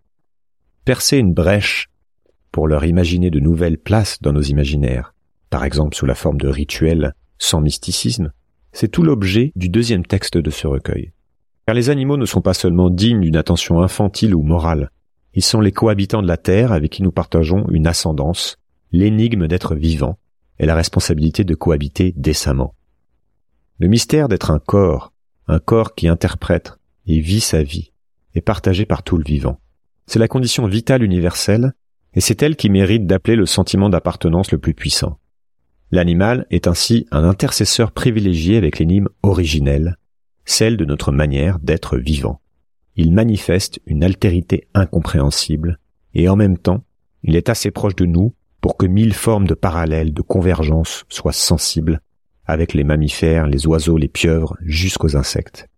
[0.85, 1.89] Percer une brèche
[2.53, 5.15] pour leur imaginer de nouvelles places dans nos imaginaires,
[5.51, 8.33] par exemple sous la forme de rituels sans mysticisme,
[8.73, 11.13] c'est tout l'objet du deuxième texte de ce recueil.
[11.67, 14.91] Car les animaux ne sont pas seulement dignes d'une attention infantile ou morale,
[15.35, 18.57] ils sont les cohabitants de la Terre avec qui nous partageons une ascendance,
[18.93, 20.19] l'énigme d'être vivant
[20.59, 22.75] et la responsabilité de cohabiter décemment.
[23.79, 25.13] Le mystère d'être un corps,
[25.49, 27.93] un corps qui interprète et vit sa vie,
[28.35, 29.59] est partagé par tout le vivant.
[30.07, 31.73] C'est la condition vitale universelle,
[32.15, 35.19] et c'est elle qui mérite d'appeler le sentiment d'appartenance le plus puissant.
[35.91, 39.97] L'animal est ainsi un intercesseur privilégié avec l'énigme originelle,
[40.45, 42.41] celle de notre manière d'être vivant
[42.97, 45.79] il manifeste une altérité incompréhensible,
[46.15, 46.83] et en même temps,
[47.23, 48.35] il est assez proche de nous
[48.67, 52.01] pour que mille formes de parallèles, de convergence soient sensibles,
[52.47, 55.69] avec les mammifères, les oiseaux, les pieuvres, jusqu'aux insectes.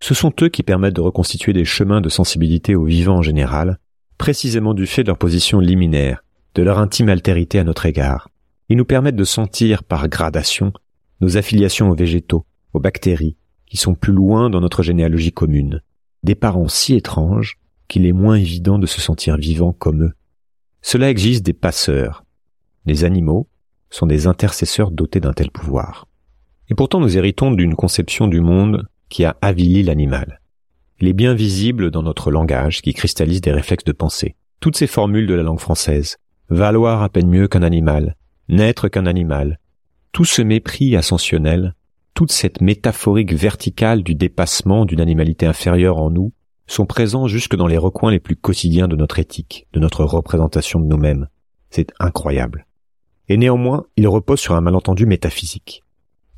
[0.00, 3.78] Ce sont eux qui permettent de reconstituer des chemins de sensibilité aux vivants en général,
[4.16, 8.30] précisément du fait de leur position liminaire, de leur intime altérité à notre égard.
[8.70, 10.72] Ils nous permettent de sentir par gradation
[11.20, 15.82] nos affiliations aux végétaux, aux bactéries, qui sont plus loin dans notre généalogie commune,
[16.22, 20.14] des parents si étranges qu'il est moins évident de se sentir vivant comme eux.
[20.86, 22.24] Cela existe des passeurs.
[22.84, 23.48] Les animaux
[23.88, 26.06] sont des intercesseurs dotés d'un tel pouvoir.
[26.68, 30.42] Et pourtant nous héritons d'une conception du monde qui a avili l'animal.
[31.00, 34.36] Il est bien visible dans notre langage qui cristallise des réflexes de pensée.
[34.60, 36.18] Toutes ces formules de la langue française,
[36.50, 38.14] valoir à peine mieux qu'un animal,
[38.50, 39.60] n'être qu'un animal,
[40.12, 41.74] tout ce mépris ascensionnel
[42.12, 46.32] toute cette métaphorique verticale du dépassement d'une animalité inférieure en nous
[46.66, 50.80] sont présents jusque dans les recoins les plus quotidiens de notre éthique, de notre représentation
[50.80, 51.28] de nous-mêmes.
[51.70, 52.66] C'est incroyable.
[53.28, 55.82] Et néanmoins, il repose sur un malentendu métaphysique.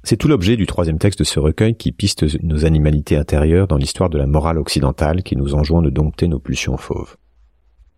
[0.02, 3.76] C'est tout l'objet du troisième texte de ce recueil qui piste nos animalités intérieures dans
[3.76, 7.16] l'histoire de la morale occidentale qui nous enjoint de dompter nos pulsions fauves.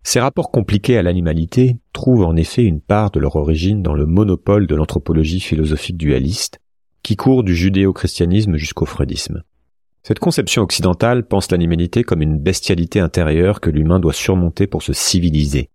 [0.01, 4.07] Ces rapports compliqués à l'animalité trouvent en effet une part de leur origine dans le
[4.07, 6.59] monopole de l'anthropologie philosophique dualiste
[7.03, 9.43] qui court du judéo-christianisme jusqu'au freudisme.
[10.03, 14.93] Cette conception occidentale pense l'animalité comme une bestialité intérieure que l'humain doit surmonter pour se
[14.93, 15.69] civiliser,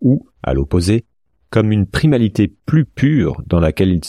[0.00, 1.04] ou, à l'opposé,
[1.50, 4.00] comme une primalité plus pure dans laquelle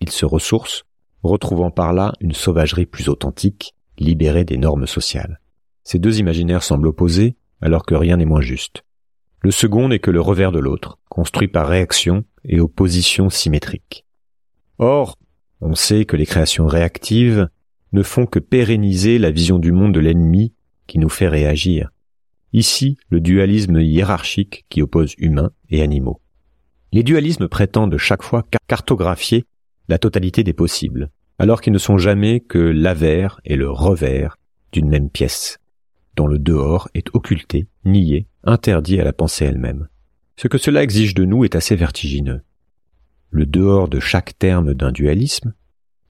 [0.00, 0.84] il, se ressource,
[1.22, 5.40] retrouvant par là une sauvagerie plus authentique, libérée des normes sociales.
[5.84, 8.84] Ces deux imaginaires semblent opposés, alors que rien n'est moins juste.
[9.40, 14.04] Le second n'est que le revers de l'autre, construit par réaction et opposition symétrique.
[14.78, 15.16] Or,
[15.60, 17.48] on sait que les créations réactives
[17.92, 20.52] ne font que pérenniser la vision du monde de l'ennemi
[20.86, 21.90] qui nous fait réagir.
[22.52, 26.20] Ici, le dualisme hiérarchique qui oppose humains et animaux.
[26.92, 29.46] Les dualismes prétendent chaque fois cartographier
[29.88, 34.38] la totalité des possibles, alors qu'ils ne sont jamais que l'avers et le revers
[34.72, 35.58] d'une même pièce,
[36.16, 39.88] dont le dehors est occulté, nié, interdit à la pensée elle-même.
[40.36, 42.42] Ce que cela exige de nous est assez vertigineux.
[43.30, 45.54] Le dehors de chaque terme d'un dualisme,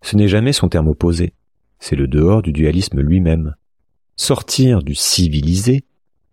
[0.03, 1.35] ce n'est jamais son terme opposé,
[1.83, 3.57] c'est le dehors du dualisme lui-même.
[4.15, 5.85] Sortir du civilisé,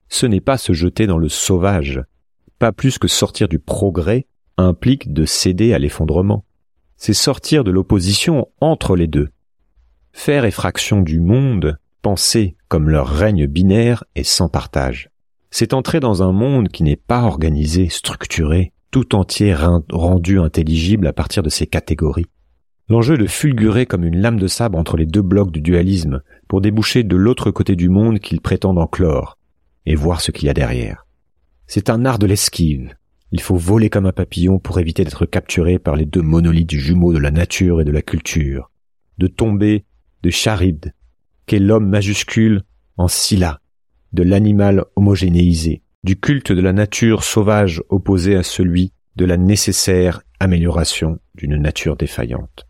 [0.08, 2.04] ce n'est pas se jeter dans le sauvage,
[2.60, 6.46] pas plus que sortir du progrès implique de céder à l'effondrement.
[6.98, 9.30] C'est sortir de l'opposition entre les deux.
[10.14, 15.10] Faire effraction du monde, penser comme leur règne binaire et sans partage.
[15.50, 19.56] C'est entrer dans un monde qui n'est pas organisé, structuré, tout entier
[19.90, 22.28] rendu intelligible à partir de ses catégories.
[22.90, 26.60] L'enjeu de fulgurer comme une lame de sabre entre les deux blocs du dualisme pour
[26.60, 29.38] déboucher de l'autre côté du monde qu'ils prétendent enclore
[29.86, 31.06] et voir ce qu'il y a derrière.
[31.68, 32.96] C'est un art de l'esquive.
[33.32, 37.14] Il faut voler comme un papillon pour éviter d'être capturé par les deux monolithes jumeaux
[37.14, 38.72] de la nature et de la culture,
[39.20, 39.86] de tomber
[40.24, 40.94] de charibde,
[41.46, 42.64] qu'est l'homme majuscule
[42.98, 43.62] en Scylla,
[44.14, 50.24] de l'animal homogénéisé, du culte de la nature sauvage opposé à celui de la nécessaire
[50.40, 52.69] amélioration d'une nature défaillante.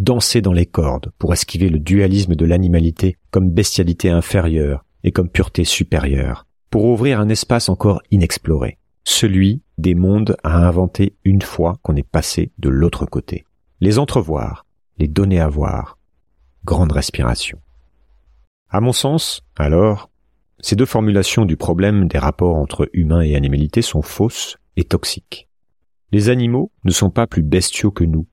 [0.00, 5.28] Danser dans les cordes pour esquiver le dualisme de l'animalité comme bestialité inférieure et comme
[5.28, 11.76] pureté supérieure, pour ouvrir un espace encore inexploré, celui des mondes à inventer une fois
[11.82, 13.44] qu'on est passé de l'autre côté.
[13.82, 14.64] Les entrevoir,
[14.96, 15.98] les donner à voir.
[16.64, 17.58] Grande respiration.
[18.70, 20.08] À mon sens, alors,
[20.60, 25.50] ces deux formulations du problème des rapports entre humains et animalité sont fausses et toxiques.
[26.10, 28.26] Les animaux ne sont pas plus bestiaux que nous,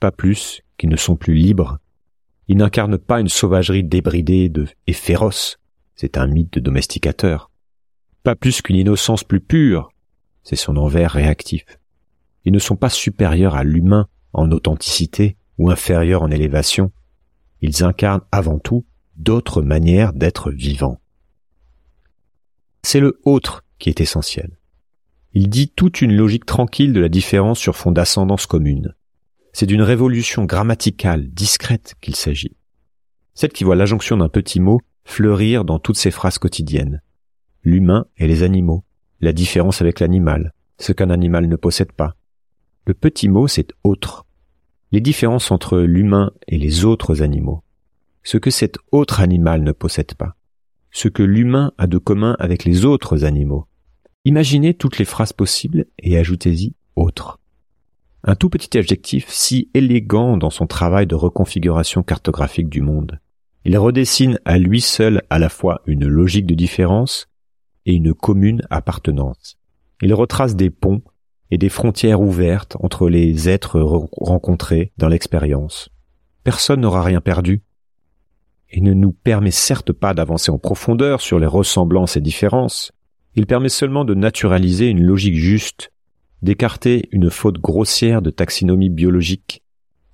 [0.00, 1.78] pas plus qu'ils ne sont plus libres.
[2.48, 4.52] Ils n'incarnent pas une sauvagerie débridée
[4.86, 5.58] et féroce,
[5.94, 7.48] c'est un mythe de domesticateur
[8.22, 9.92] pas plus qu'une innocence plus pure,
[10.42, 11.64] c'est son envers réactif.
[12.44, 16.92] Ils ne sont pas supérieurs à l'humain en authenticité ou inférieurs en élévation,
[17.60, 18.84] ils incarnent avant tout
[19.16, 21.00] d'autres manières d'être vivants.
[22.82, 24.58] C'est le autre qui est essentiel.
[25.34, 28.94] Il dit toute une logique tranquille de la différence sur fond d'ascendance commune.
[29.52, 32.56] C'est d'une révolution grammaticale discrète qu'il s'agit.
[33.34, 37.02] Celle qui voit l'adjonction d'un petit mot fleurir dans toutes ses phrases quotidiennes
[37.64, 38.84] l'humain et les animaux,
[39.20, 42.16] la différence avec l'animal, ce qu'un animal ne possède pas.
[42.86, 44.26] Le petit mot, c'est autre.
[44.90, 47.62] Les différences entre l'humain et les autres animaux.
[48.24, 50.36] Ce que cet autre animal ne possède pas.
[50.90, 53.66] Ce que l'humain a de commun avec les autres animaux.
[54.24, 57.38] Imaginez toutes les phrases possibles et ajoutez-y autre.
[58.24, 63.18] Un tout petit adjectif si élégant dans son travail de reconfiguration cartographique du monde.
[63.64, 67.28] Il redessine à lui seul à la fois une logique de différence
[67.84, 69.58] et une commune appartenance.
[70.02, 71.02] Il retrace des ponts
[71.50, 75.90] et des frontières ouvertes entre les êtres rencontrés dans l'expérience.
[76.44, 77.62] Personne n'aura rien perdu
[78.70, 82.92] et ne nous permet certes pas d'avancer en profondeur sur les ressemblances et différences,
[83.34, 85.91] il permet seulement de naturaliser une logique juste,
[86.42, 89.62] d'écarter une faute grossière de taxinomie biologique,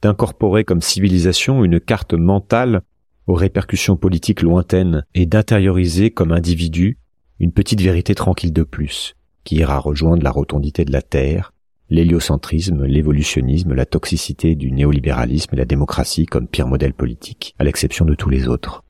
[0.03, 2.83] d'incorporer comme civilisation une carte mentale
[3.27, 6.99] aux répercussions politiques lointaines et d'intérioriser comme individu
[7.41, 9.15] une petite vérité tranquille de plus,
[9.45, 11.53] qui ira rejoindre la rotondité de la Terre,
[11.91, 18.05] l'héliocentrisme, l'évolutionnisme, la toxicité du néolibéralisme et la démocratie comme pire modèle politique, à l'exception
[18.05, 18.85] de tous les autres.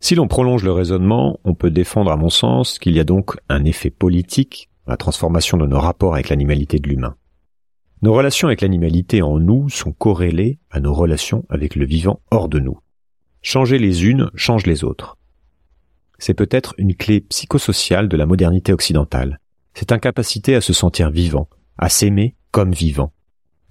[0.00, 3.36] Si l'on prolonge le raisonnement, on peut défendre à mon sens qu'il y a donc
[3.50, 7.16] un effet politique, la transformation de nos rapports avec l'animalité de l'humain.
[8.02, 12.48] Nos relations avec l'animalité en nous sont corrélées à nos relations avec le vivant hors
[12.48, 12.78] de nous.
[13.42, 15.16] Changer les unes change les autres
[16.20, 19.40] c'est peut-être une clé psychosociale de la modernité occidentale.
[19.74, 21.48] Cette incapacité à se sentir vivant,
[21.78, 23.12] à s'aimer comme vivant.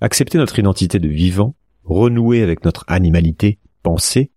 [0.02, 4.32] Accepter notre identité de vivant, renouer avec notre animalité, pensée,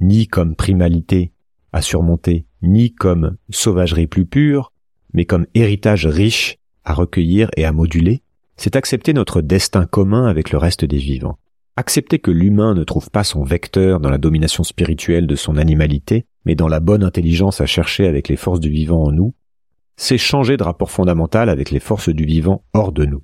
[0.00, 1.32] ni comme primalité
[1.72, 4.71] à surmonter, ni comme sauvagerie plus pure,
[5.12, 8.22] mais comme héritage riche à recueillir et à moduler,
[8.56, 11.38] c'est accepter notre destin commun avec le reste des vivants.
[11.76, 16.26] Accepter que l'humain ne trouve pas son vecteur dans la domination spirituelle de son animalité,
[16.44, 19.34] mais dans la bonne intelligence à chercher avec les forces du vivant en nous,
[19.96, 23.22] c'est changer de rapport fondamental avec les forces du vivant hors de nous.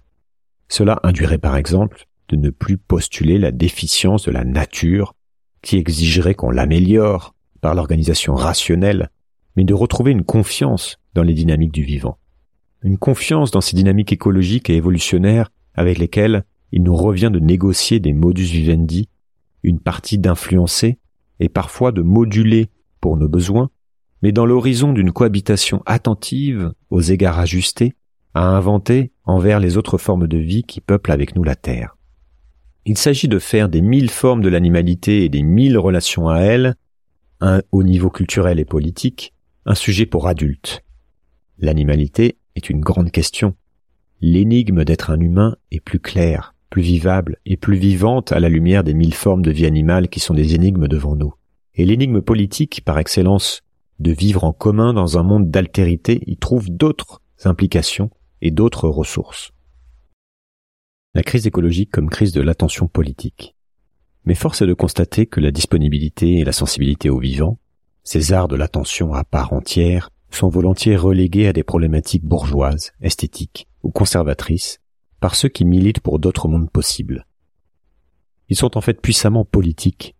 [0.68, 5.14] Cela induirait par exemple de ne plus postuler la déficience de la nature
[5.62, 9.10] qui exigerait qu'on l'améliore par l'organisation rationnelle,
[9.58, 12.16] mais de retrouver une confiance dans les dynamiques du vivant.
[12.84, 17.98] Une confiance dans ces dynamiques écologiques et évolutionnaires avec lesquelles il nous revient de négocier
[17.98, 19.08] des modus vivendi,
[19.64, 20.98] une partie d'influencer
[21.40, 22.68] et parfois de moduler
[23.00, 23.68] pour nos besoins,
[24.22, 27.94] mais dans l'horizon d'une cohabitation attentive aux égards ajustés,
[28.34, 31.96] à inventer envers les autres formes de vie qui peuplent avec nous la Terre.
[32.84, 36.76] Il s'agit de faire des mille formes de l'animalité et des mille relations à elle,
[37.40, 39.34] un, au niveau culturel et politique,
[39.68, 40.82] un sujet pour adultes.
[41.58, 43.54] L'animalité est une grande question.
[44.20, 48.82] L'énigme d'être un humain est plus claire, plus vivable et plus vivante à la lumière
[48.82, 51.34] des mille formes de vie animale qui sont des énigmes devant nous.
[51.74, 53.62] Et l'énigme politique, par excellence,
[54.00, 59.52] de vivre en commun dans un monde d'altérité, y trouve d'autres implications et d'autres ressources
[61.14, 63.56] la crise écologique comme crise de l'attention politique.
[64.24, 67.58] Mais force est de constater que la disponibilité et la sensibilité au vivant,
[68.08, 73.68] ces arts de l'attention à part entière, sont volontiers relégués à des problématiques bourgeoises, esthétiques
[73.82, 74.80] ou conservatrices
[75.20, 77.26] par ceux qui militent pour d'autres mondes possibles.
[78.48, 80.16] Ils sont en fait puissamment politiques.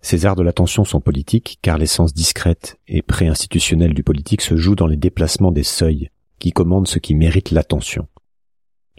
[0.00, 4.74] Ces arts de l'attention sont politiques car l'essence discrète et pré-institutionnelle du politique se joue
[4.74, 8.08] dans les déplacements des seuils qui commandent ce qui mérite l'attention.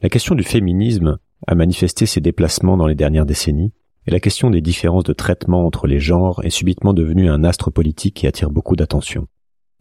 [0.04, 3.74] La question du féminisme a manifesté ses déplacements dans les dernières décennies,
[4.08, 7.72] et la question des différences de traitement entre les genres est subitement devenue un astre
[7.72, 9.28] politique qui attire beaucoup d'attention.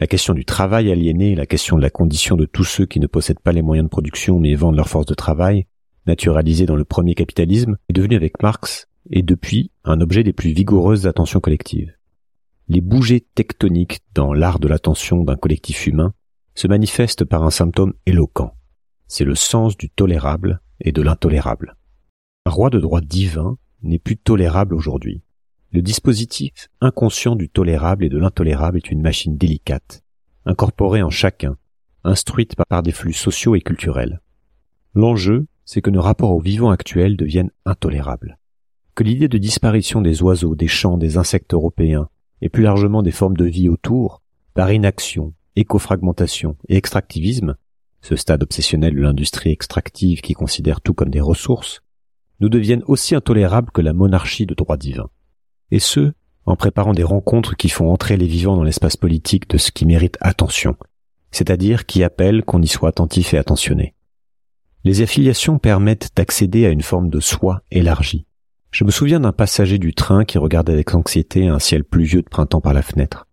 [0.01, 3.07] La question du travail aliéné la question de la condition de tous ceux qui ne
[3.07, 5.67] possèdent pas les moyens de production mais vendent leur force de travail,
[6.07, 10.53] naturalisée dans le premier capitalisme, est devenue avec Marx et depuis un objet des plus
[10.53, 11.93] vigoureuses attentions collectives.
[12.69, 16.15] Les bougées tectoniques dans l'art de l'attention d'un collectif humain
[16.55, 18.55] se manifestent par un symptôme éloquent
[19.07, 21.77] c'est le sens du tolérable et de l'intolérable.
[22.47, 25.23] Un roi de droit divin n'est plus tolérable aujourd'hui.
[25.73, 30.03] Le dispositif inconscient du tolérable et de l'intolérable est une machine délicate,
[30.47, 31.57] incorporée en chacun,
[32.05, 34.21] instruite par des flux sociaux et culturels.
[34.95, 38.39] L'enjeu, c'est que nos rapports au vivant actuel deviennent intolérables.
[38.95, 42.09] Que l'idée de disparition des oiseaux, des champs, des insectes européens,
[42.41, 44.23] et plus largement des formes de vie autour,
[44.55, 47.57] par inaction, écofragmentation et extractivisme,
[48.03, 51.83] ce stade obsessionnel de l'industrie extractive qui considère tout comme des ressources,
[52.41, 55.09] nous deviennent aussi intolérables que la monarchie de droit divin.
[55.71, 56.13] Et ce,
[56.47, 59.87] en préparant des rencontres qui font entrer les vivants dans l'espace politique de ce qui
[59.87, 60.77] mérite attention,
[61.31, 63.95] c'est-à-dire qui appellent qu'on y soit attentif et attentionné.
[64.85, 68.27] Les affiliations permettent d'accéder à une forme de soi élargie.
[68.71, 72.29] Je me souviens d'un passager du train qui regardait avec anxiété un ciel pluvieux de
[72.29, 73.27] printemps par la fenêtre.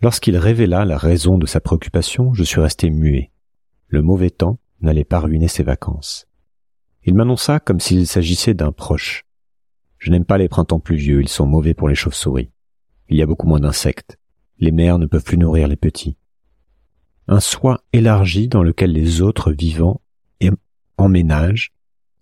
[0.00, 3.32] Lorsqu'il révéla la raison de sa préoccupation, je suis resté muet
[3.92, 6.26] le mauvais temps n'allait pas ruiner ses vacances.
[7.04, 9.24] Il m'annonça comme s'il s'agissait d'un proche.
[9.98, 12.50] Je n'aime pas les printemps pluvieux, ils sont mauvais pour les chauves-souris.
[13.08, 14.18] Il y a beaucoup moins d'insectes.
[14.58, 16.16] Les mères ne peuvent plus nourrir les petits.
[17.28, 20.00] Un soi élargi dans lequel les autres vivants
[20.98, 21.72] emménagent,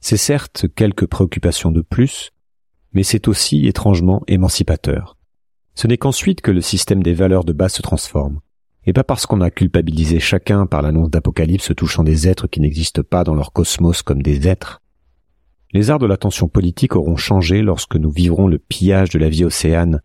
[0.00, 2.30] c'est certes quelques préoccupations de plus,
[2.92, 5.18] mais c'est aussi étrangement émancipateur.
[5.74, 8.40] Ce n'est qu'ensuite que le système des valeurs de base se transforme
[8.86, 13.02] et pas parce qu'on a culpabilisé chacun par l'annonce d'Apocalypse touchant des êtres qui n'existent
[13.02, 14.80] pas dans leur cosmos comme des êtres.
[15.72, 19.44] Les arts de l'attention politique auront changé lorsque nous vivrons le pillage de la vie
[19.44, 20.00] océane,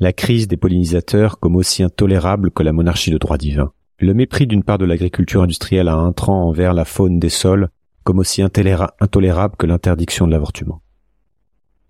[0.00, 4.46] la crise des pollinisateurs comme aussi intolérable que la monarchie de droit divin, le mépris
[4.46, 7.68] d'une part de l'agriculture industrielle à intrants envers la faune des sols
[8.02, 10.82] comme aussi intolérable que l'interdiction de l'avortement.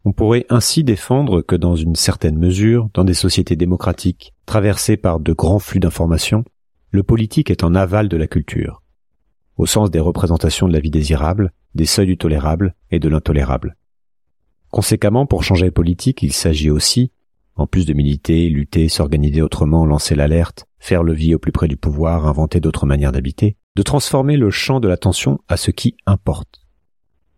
[0.08, 5.18] On pourrait ainsi défendre que dans une certaine mesure, dans des sociétés démocratiques traversées par
[5.18, 6.44] de grands flux d'informations,
[6.92, 8.84] le politique est en aval de la culture,
[9.56, 13.76] au sens des représentations de la vie désirable, des seuils du tolérable et de l'intolérable.
[14.70, 17.10] Conséquemment, pour changer politique, il s'agit aussi,
[17.56, 21.66] en plus de militer, lutter, s'organiser autrement, lancer l'alerte, faire le vie au plus près
[21.66, 25.96] du pouvoir, inventer d'autres manières d'habiter, de transformer le champ de l'attention à ce qui
[26.06, 26.60] importe.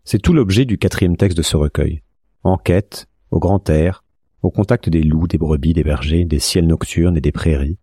[0.05, 2.03] C'est tout l'objet du quatrième texte de ce recueil
[2.43, 4.05] en quête, au grand air,
[4.43, 7.79] au contact des loups, des brebis, des bergers, des ciels nocturnes et des prairies,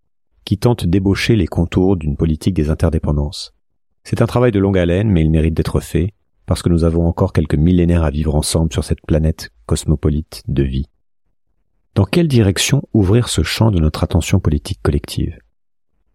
[0.45, 3.53] qui tentent d'ébaucher les contours d'une politique des interdépendances.
[4.03, 6.13] C'est un travail de longue haleine, mais il mérite d'être fait,
[6.45, 10.63] parce que nous avons encore quelques millénaires à vivre ensemble sur cette planète cosmopolite de
[10.63, 10.87] vie.
[11.95, 15.39] Dans quelle direction ouvrir ce champ de notre attention politique collective?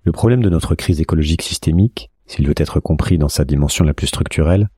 [0.04, 3.94] Le problème de notre crise écologique systémique, s'il veut être compris dans sa dimension la
[3.94, 4.70] plus structurelle,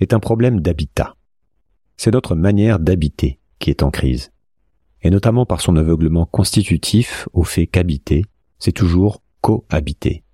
[0.00, 1.16] est un problème d'habitat.
[1.96, 4.32] C'est notre manière d'habiter qui est en crise,
[5.02, 8.24] et notamment par son aveuglement constitutif au fait qu'habiter,
[8.58, 10.24] c'est toujours cohabiter,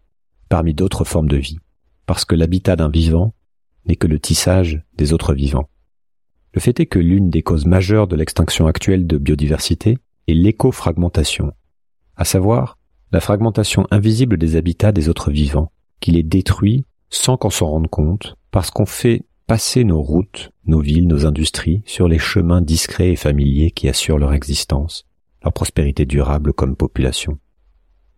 [0.49, 1.59] parmi d'autres formes de vie,
[2.07, 3.35] parce que l'habitat d'un vivant
[3.87, 5.69] n'est que le tissage des autres vivants.
[6.55, 11.53] Le fait est que l'une des causes majeures de l'extinction actuelle de biodiversité est l'écofragmentation,
[12.17, 12.79] à savoir
[13.13, 17.89] la fragmentation invisible des habitats des autres vivants, qui les détruit sans qu'on s'en rende
[17.89, 23.11] compte, parce qu'on fait passer nos routes, nos villes, nos industries sur les chemins discrets
[23.11, 25.09] et familiers qui assurent leur existence,
[25.43, 27.37] leur prospérité durable comme population.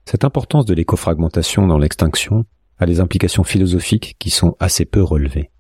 [0.05, 2.45] Cette importance de l'écofragmentation dans l'extinction
[2.79, 5.51] a des implications philosophiques qui sont assez peu relevées.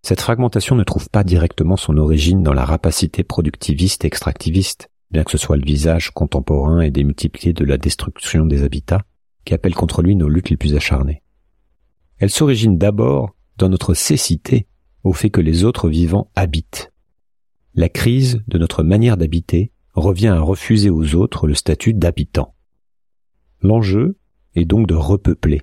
[0.00, 5.24] Cette fragmentation ne trouve pas directement son origine dans la rapacité productiviste et extractiviste, bien
[5.24, 9.02] que ce soit le visage contemporain et démultiplié de la destruction des habitats
[9.44, 11.22] qui appelle contre lui nos luttes les plus acharnées.
[12.16, 14.67] Elle s'origine d'abord dans notre cécité
[15.04, 16.92] au fait que les autres vivants habitent.
[17.74, 22.54] La crise de notre manière d'habiter revient à refuser aux autres le statut d'habitant.
[23.62, 24.16] L'enjeu
[24.54, 25.62] est donc de repeupler,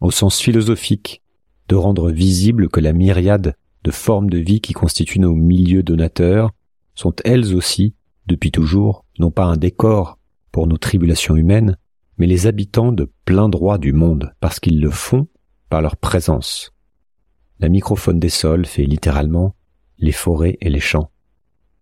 [0.00, 1.22] au sens philosophique,
[1.68, 6.50] de rendre visible que la myriade de formes de vie qui constituent nos milieux donateurs
[6.94, 7.94] sont elles aussi,
[8.26, 10.18] depuis toujours, non pas un décor
[10.50, 11.76] pour nos tribulations humaines,
[12.18, 15.28] mais les habitants de plein droit du monde, parce qu'ils le font
[15.68, 16.72] par leur présence.
[17.58, 19.54] La microphone des sols fait littéralement
[19.98, 21.10] les forêts et les champs.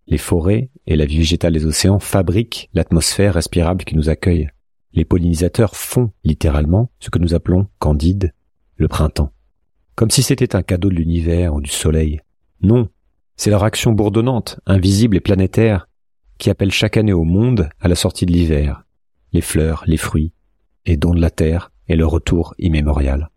[0.07, 4.51] Les forêts et la vie végétale des océans fabriquent l'atmosphère respirable qui nous accueille.
[4.93, 8.33] Les pollinisateurs font littéralement ce que nous appelons Candide
[8.77, 9.33] le printemps.
[9.95, 12.20] Comme si c'était un cadeau de l'univers ou du soleil.
[12.61, 12.89] Non,
[13.37, 15.89] c'est leur action bourdonnante, invisible et planétaire,
[16.39, 18.85] qui appelle chaque année au monde à la sortie de l'hiver,
[19.33, 20.33] les fleurs, les fruits,
[20.87, 23.31] et dons de la terre et le retour immémorial.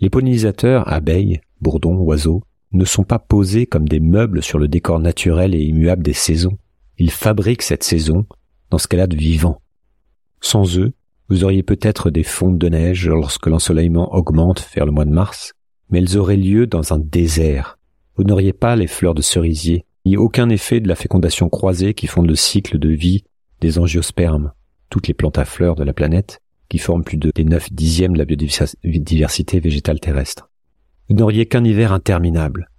[0.00, 2.42] Les pollinisateurs, abeilles, bourdons, oiseaux,
[2.72, 6.58] ne sont pas posés comme des meubles sur le décor naturel et immuable des saisons.
[6.98, 8.26] Ils fabriquent cette saison
[8.70, 9.60] dans ce qu'elle a de vivant.
[10.40, 10.92] Sans eux,
[11.28, 15.52] vous auriez peut-être des fontes de neige lorsque l'ensoleillement augmente vers le mois de mars,
[15.90, 17.78] mais elles auraient lieu dans un désert.
[18.16, 22.06] Vous n'auriez pas les fleurs de cerisier, ni aucun effet de la fécondation croisée qui
[22.06, 23.24] fonde le cycle de vie
[23.60, 24.52] des angiospermes,
[24.88, 28.12] toutes les plantes à fleurs de la planète, qui forment plus de des neuf dixièmes
[28.12, 30.48] de la biodiversité végétale terrestre.
[31.08, 32.70] Vous n'auriez qu'un hiver interminable.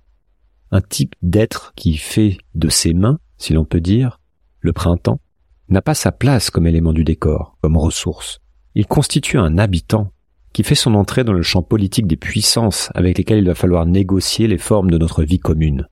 [0.72, 4.20] Un type d'être qui fait de ses mains, si l'on peut dire,
[4.60, 5.22] le printemps,
[5.70, 8.40] n'a pas sa place comme élément du décor, comme ressource.
[8.76, 10.12] Il constitue un habitant
[10.52, 13.86] qui fait son entrée dans le champ politique des puissances avec lesquelles il va falloir
[13.86, 15.88] négocier les formes de notre vie commune.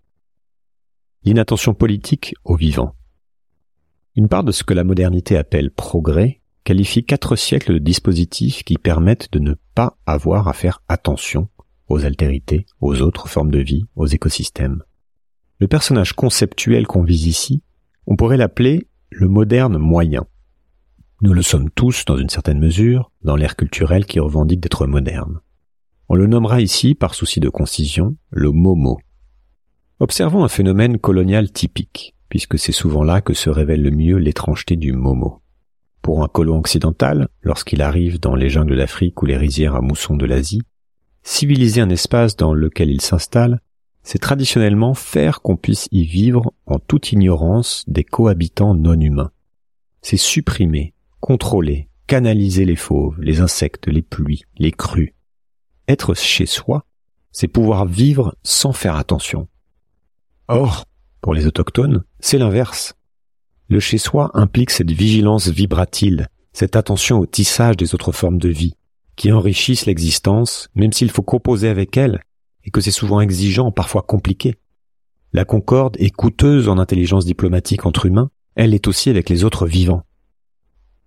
[1.24, 2.96] L'inattention politique au vivant.
[4.16, 8.78] Une part de ce que la modernité appelle progrès qualifie quatre siècles de dispositifs qui
[8.78, 11.48] permettent de ne pas avoir à faire attention
[11.88, 14.84] aux altérités, aux autres formes de vie, aux écosystèmes.
[15.60, 17.62] Le personnage conceptuel qu'on vise ici,
[18.08, 20.26] on pourrait l'appeler le moderne moyen.
[21.22, 25.40] Nous le sommes tous, dans une certaine mesure, dans l'ère culturelle qui revendique d'être moderne.
[26.10, 29.00] On le nommera ici, par souci de concision, le momo.
[30.00, 34.76] Observons un phénomène colonial typique, puisque c'est souvent là que se révèle le mieux l'étrangeté
[34.76, 35.42] du momo.
[36.02, 40.18] Pour un colon occidental, lorsqu'il arrive dans les jungles d'Afrique ou les rizières à moussons
[40.18, 40.62] de l'Asie,
[41.26, 43.60] civiliser un espace dans lequel il s'installe,
[44.04, 49.32] c'est traditionnellement faire qu'on puisse y vivre en toute ignorance des cohabitants non humains.
[50.04, 55.16] C'est supprimer, contrôler, canaliser les fauves, les insectes, les pluies, les crues.
[55.88, 56.86] Être chez soi,
[57.32, 59.48] c'est pouvoir vivre sans faire attention.
[60.48, 60.86] Or,
[61.22, 62.94] pour les autochtones, c'est l'inverse.
[63.68, 68.50] Le chez soi implique cette vigilance vibratile, cette attention au tissage des autres formes de
[68.50, 68.76] vie,
[69.16, 72.22] qui enrichissent l'existence, même s'il faut composer avec elles,
[72.64, 74.56] et que c'est souvent exigeant, parfois compliqué.
[75.34, 79.68] La concorde est coûteuse en intelligence diplomatique entre humains, elle est aussi avec les autres
[79.68, 80.04] vivants.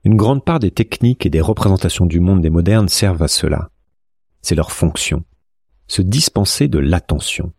[0.04, 3.70] Une grande part des techniques et des représentations du monde des modernes servent à cela.
[4.42, 5.24] C'est leur fonction.
[5.86, 7.52] Se dispenser de l'attention,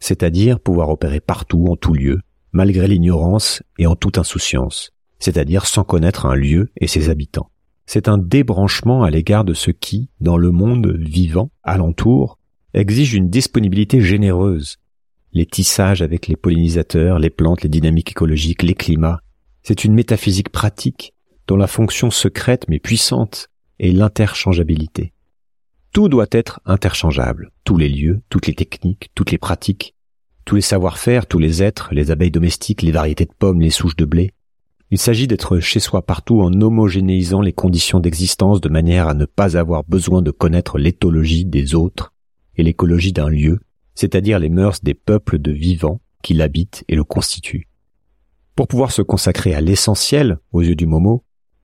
[0.00, 2.20] c'est-à-dire pouvoir opérer partout, en tout lieu,
[2.52, 7.50] malgré l'ignorance et en toute insouciance, c'est-à-dire sans connaître un lieu et ses habitants
[7.88, 12.38] c'est un débranchement à l'égard de ce qui, dans le monde vivant, alentour,
[12.74, 14.76] exige une disponibilité généreuse.
[15.32, 19.22] Les tissages avec les pollinisateurs, les plantes, les dynamiques écologiques, les climats.
[19.62, 21.14] C'est une métaphysique pratique
[21.46, 23.48] dont la fonction secrète mais puissante
[23.80, 25.14] est l'interchangeabilité.
[25.94, 27.52] Tout doit être interchangeable.
[27.64, 29.94] Tous les lieux, toutes les techniques, toutes les pratiques,
[30.44, 33.96] tous les savoir-faire, tous les êtres, les abeilles domestiques, les variétés de pommes, les souches
[33.96, 34.34] de blé,
[34.90, 39.26] il s'agit d'être chez soi partout en homogénéisant les conditions d'existence de manière à ne
[39.26, 42.14] pas avoir besoin de connaître l'éthologie des autres
[42.56, 43.60] et l'écologie d'un lieu,
[43.94, 47.68] c'est-à-dire les mœurs des peuples de vivants qui l'habitent et le constituent.
[48.56, 51.22] Pour pouvoir se consacrer à l'essentiel, aux yeux du Momo,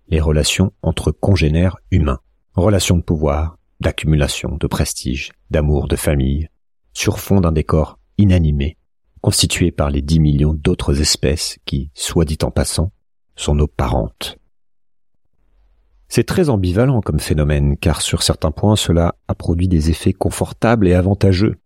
[0.09, 2.21] les relations entre congénères humains,
[2.55, 6.49] relations de pouvoir, d'accumulation, de prestige, d'amour, de famille,
[6.93, 8.77] sur fond d'un décor inanimé,
[9.23, 12.93] constitué par les dix millions d'autres espèces qui, soit dit en passant,
[13.37, 14.39] sont nos parentes.
[16.09, 20.87] C'est très ambivalent comme phénomène, car sur certains points cela a produit des effets confortables
[20.87, 21.57] et avantageux.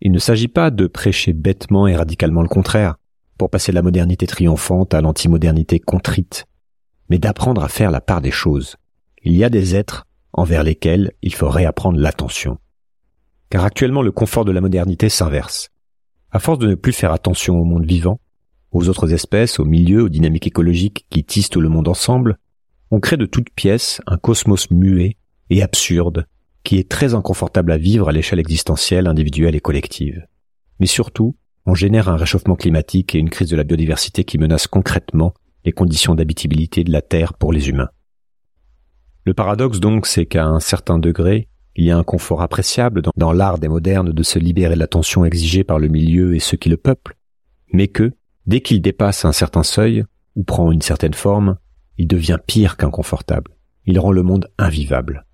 [0.00, 2.96] Il ne s'agit pas de prêcher bêtement et radicalement le contraire,
[3.36, 6.46] pour passer de la modernité triomphante à l'antimodernité contrite,
[7.10, 8.76] mais d'apprendre à faire la part des choses.
[9.22, 12.58] Il y a des êtres envers lesquels il faut réapprendre l'attention.
[13.50, 15.68] Car actuellement le confort de la modernité s'inverse.
[16.30, 18.20] À force de ne plus faire attention au monde vivant,
[18.72, 22.38] aux autres espèces, aux milieux, aux dynamiques écologiques qui tissent tout le monde ensemble,
[22.90, 25.16] on crée de toutes pièces un cosmos muet
[25.50, 26.26] et absurde
[26.64, 30.26] qui est très inconfortable à vivre à l'échelle existentielle, individuelle et collective.
[30.78, 34.66] Mais surtout, on génère un réchauffement climatique et une crise de la biodiversité qui menacent
[34.66, 37.90] concrètement les conditions d'habitabilité de la Terre pour les humains.
[39.24, 43.32] Le paradoxe donc, c'est qu'à un certain degré, il y a un confort appréciable dans,
[43.32, 46.56] l'art des modernes de se libérer de la tension exigée par le milieu et ceux
[46.56, 47.16] qui le peuplent,
[47.72, 48.12] mais que,
[48.50, 51.56] dès qu'il dépasse un certain seuil, ou prend une certaine forme,
[51.98, 53.52] il devient pire qu'inconfortable.
[53.86, 55.24] Il rend le monde invivable.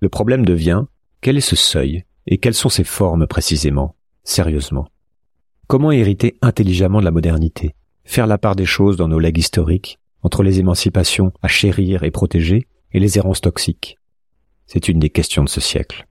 [0.00, 0.82] Le problème devient,
[1.20, 3.94] quel est ce seuil, et quelles sont ses formes précisément,
[4.24, 4.88] sérieusement
[5.68, 7.76] Comment hériter intelligemment de la modernité?
[8.02, 12.10] Faire la part des choses dans nos legs historiques, entre les émancipations à chérir et
[12.10, 13.98] protéger, et les errances toxiques?
[14.66, 16.08] C'est une des questions de ce siècle.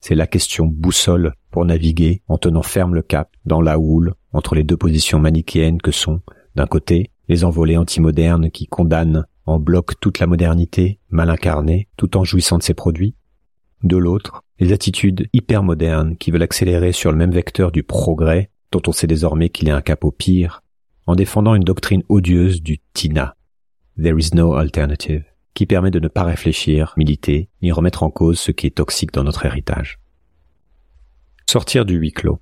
[0.00, 4.54] C'est la question boussole pour naviguer en tenant ferme le cap dans la houle entre
[4.54, 6.20] les deux positions manichéennes que sont,
[6.54, 12.16] d'un côté, les envolées antimodernes qui condamnent en bloc toute la modernité mal incarnée tout
[12.16, 13.14] en jouissant de ses produits,
[13.82, 18.82] de l'autre, les attitudes hypermodernes qui veulent accélérer sur le même vecteur du progrès dont
[18.86, 20.62] on sait désormais qu'il est un cap au pire,
[21.06, 23.36] en défendant une doctrine odieuse du TINA,
[24.00, 25.24] There is no alternative,
[25.60, 29.12] qui permet de ne pas réfléchir, militer, ni remettre en cause ce qui est toxique
[29.12, 29.98] dans notre héritage.
[31.46, 32.40] Sortir du huis clos.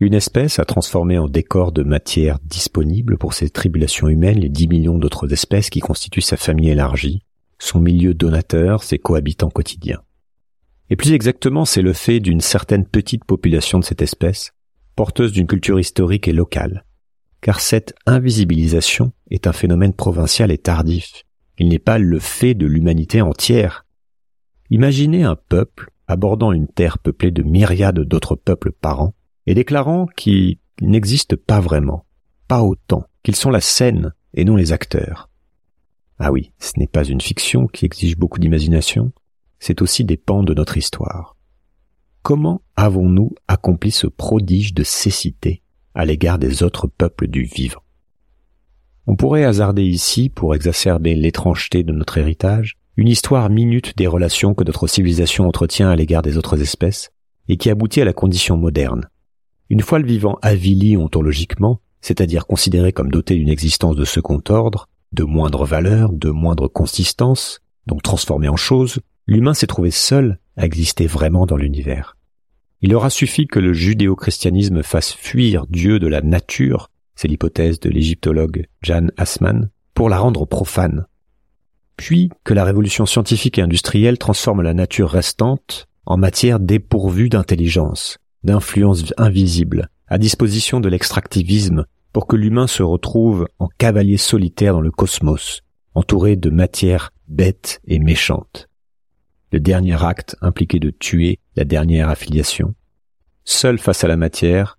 [0.00, 4.68] Une espèce a transformé en décor de matière disponible pour ses tribulations humaines les dix
[4.68, 7.22] millions d'autres espèces qui constituent sa famille élargie,
[7.58, 10.02] son milieu donateur, ses cohabitants quotidiens.
[10.90, 14.52] Et plus exactement, c'est le fait d'une certaine petite population de cette espèce
[14.94, 16.84] porteuse d'une culture historique et locale.
[17.40, 21.24] Car cette invisibilisation est un phénomène provincial et tardif.
[21.60, 23.84] Il n'est pas le fait de l'humanité entière.
[24.70, 29.12] Imaginez un peuple abordant une terre peuplée de myriades d'autres peuples parents
[29.46, 32.06] et déclarant qu'ils n'existent pas vraiment,
[32.48, 35.28] pas autant, qu'ils sont la scène et non les acteurs.
[36.18, 39.12] Ah oui, ce n'est pas une fiction qui exige beaucoup d'imagination,
[39.58, 41.36] c'est aussi des pans de notre histoire.
[42.22, 45.60] Comment avons-nous accompli ce prodige de cécité
[45.94, 47.82] à l'égard des autres peuples du vivant?
[49.06, 54.54] On pourrait hasarder ici, pour exacerber l'étrangeté de notre héritage, une histoire minute des relations
[54.54, 57.10] que notre civilisation entretient à l'égard des autres espèces,
[57.48, 59.08] et qui aboutit à la condition moderne.
[59.70, 64.88] Une fois le vivant avili ontologiquement, c'est-à-dire considéré comme doté d'une existence de second ordre,
[65.12, 70.66] de moindre valeur, de moindre consistance, donc transformé en chose, l'humain s'est trouvé seul à
[70.66, 72.16] exister vraiment dans l'univers.
[72.82, 76.90] Il aura suffi que le judéo-christianisme fasse fuir Dieu de la nature,
[77.20, 81.04] c'est l'hypothèse de l'égyptologue Jan Assmann, pour la rendre profane.
[81.98, 88.16] Puis que la révolution scientifique et industrielle transforme la nature restante en matière dépourvue d'intelligence,
[88.42, 94.80] d'influence invisible, à disposition de l'extractivisme pour que l'humain se retrouve en cavalier solitaire dans
[94.80, 95.60] le cosmos,
[95.94, 98.70] entouré de matière bête et méchante
[99.52, 102.74] le dernier acte impliqué de tuer la dernière affiliation.
[103.44, 104.78] Seul face à la matière,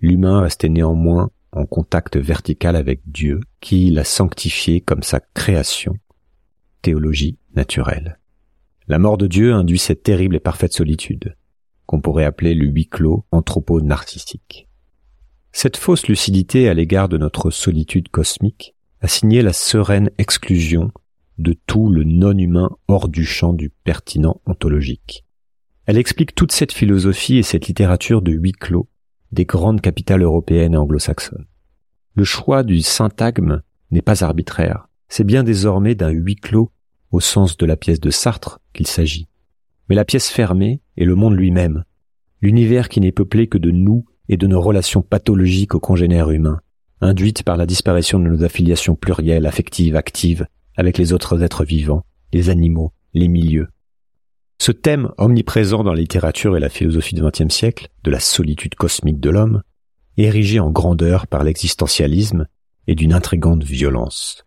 [0.00, 5.94] l'humain restait néanmoins en contact vertical avec Dieu, qui l'a sanctifié comme sa création.
[6.82, 8.18] Théologie naturelle.
[8.86, 11.36] La mort de Dieu induit cette terrible et parfaite solitude,
[11.86, 14.68] qu'on pourrait appeler le huis clos anthropo-narcissique.
[15.52, 20.90] Cette fausse lucidité à l'égard de notre solitude cosmique a signé la sereine exclusion
[21.38, 25.24] de tout le non-humain hors du champ du pertinent ontologique.
[25.86, 28.88] Elle explique toute cette philosophie et cette littérature de huis clos
[29.32, 31.46] des grandes capitales européennes et anglo-saxonnes.
[32.14, 36.70] Le choix du syntagme n'est pas arbitraire, c'est bien désormais d'un huis clos
[37.10, 39.28] au sens de la pièce de Sartre qu'il s'agit.
[39.88, 41.84] Mais la pièce fermée est le monde lui-même,
[42.42, 46.60] l'univers qui n'est peuplé que de nous et de nos relations pathologiques aux congénères humains,
[47.00, 52.04] induites par la disparition de nos affiliations plurielles, affectives, actives, avec les autres êtres vivants,
[52.32, 53.68] les animaux, les milieux.
[54.60, 58.74] Ce thème omniprésent dans la littérature et la philosophie du XXe siècle, de la solitude
[58.74, 59.62] cosmique de l'homme,
[60.16, 62.46] érigé en grandeur par l'existentialisme
[62.88, 64.44] et d'une intrigante violence.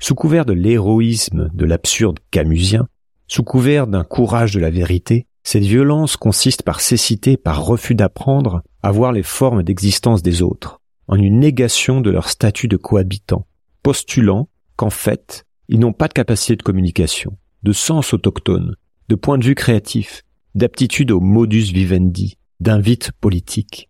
[0.00, 2.88] Sous couvert de l'héroïsme de l'absurde camusien,
[3.28, 8.62] sous couvert d'un courage de la vérité, cette violence consiste par cécité, par refus d'apprendre
[8.82, 13.46] à voir les formes d'existence des autres, en une négation de leur statut de cohabitant,
[13.82, 18.74] postulant qu'en fait, ils n'ont pas de capacité de communication, de sens autochtone,
[19.08, 20.22] de point de vue créatif,
[20.54, 23.88] d'aptitude au modus vivendi, d'invite politique.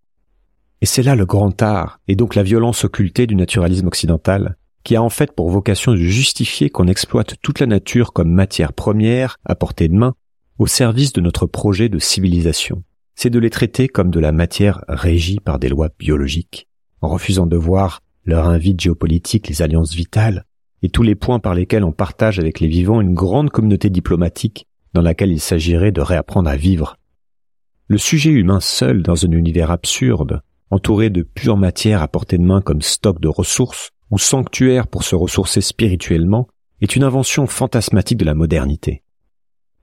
[0.80, 4.94] Et c'est là le grand art, et donc la violence occultée du naturalisme occidental, qui
[4.94, 9.38] a en fait pour vocation de justifier qu'on exploite toute la nature comme matière première
[9.44, 10.14] à portée de main,
[10.58, 12.82] au service de notre projet de civilisation.
[13.16, 16.68] c'est de les traiter comme de la matière régie par des lois biologiques,
[17.00, 20.44] en refusant de voir leur invite géopolitique, les alliances vitales,
[20.82, 24.68] et tous les points par lesquels on partage avec les vivants une grande communauté diplomatique
[24.94, 26.96] dans laquelle il s'agirait de réapprendre à vivre.
[27.86, 32.42] Le sujet humain seul dans un univers absurde, entouré de pure matière à portée de
[32.42, 36.48] main comme stock de ressources, ou sanctuaire pour se ressourcer spirituellement,
[36.80, 39.02] est une invention fantasmatique de la modernité.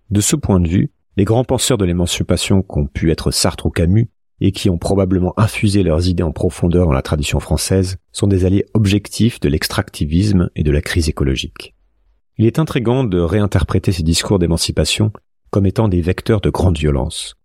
[0.09, 3.69] De ce point de vue, les grands penseurs de l'émancipation qu'ont pu être Sartre ou
[3.69, 4.09] Camus,
[4.41, 8.45] et qui ont probablement infusé leurs idées en profondeur dans la tradition française, sont des
[8.45, 11.74] alliés objectifs de l'extractivisme et de la crise écologique.
[12.37, 15.11] Il est intrigant de réinterpréter ces discours d'émancipation
[15.51, 17.35] comme étant des vecteurs de grande violence.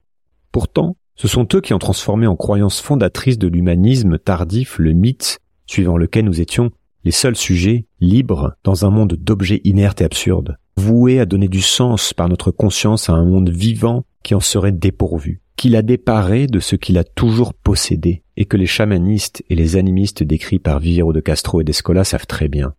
[0.51, 5.39] Pourtant, ce sont eux qui ont transformé en croyance fondatrice de l'humanisme tardif le mythe
[5.67, 6.73] suivant lequel nous étions
[7.05, 11.63] les seuls sujets libres dans un monde d'objets inertes et absurdes, voués à donner du
[11.63, 16.47] sens par notre conscience à un monde vivant qui en serait dépourvu, qu'il a déparé
[16.47, 20.81] de ce qu'il a toujours possédé, et que les chamanistes et les animistes décrits par
[20.81, 22.75] Vivero de Castro et d'Escola savent très bien.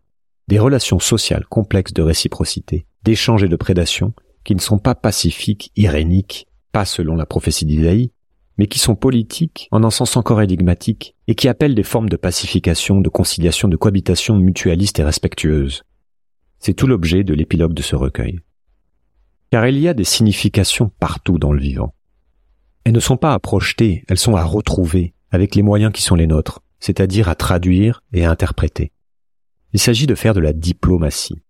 [0.51, 4.11] Des relations sociales complexes de réciprocité, d'échange et de prédation,
[4.43, 8.11] qui ne sont pas pacifiques, iréniques, pas selon la prophétie d'Isaïe,
[8.57, 12.17] mais qui sont politiques en un sens encore énigmatique et qui appellent des formes de
[12.17, 15.83] pacification, de conciliation, de cohabitation mutualiste et respectueuse.
[16.59, 18.41] C'est tout l'objet de l'épilogue de ce recueil.
[19.51, 21.93] Car il y a des significations partout dans le vivant.
[22.83, 26.15] Elles ne sont pas à projeter, elles sont à retrouver avec les moyens qui sont
[26.15, 28.91] les nôtres, c'est-à-dire à traduire et à interpréter.
[29.73, 31.41] Il s'agit de faire de la diplomatie.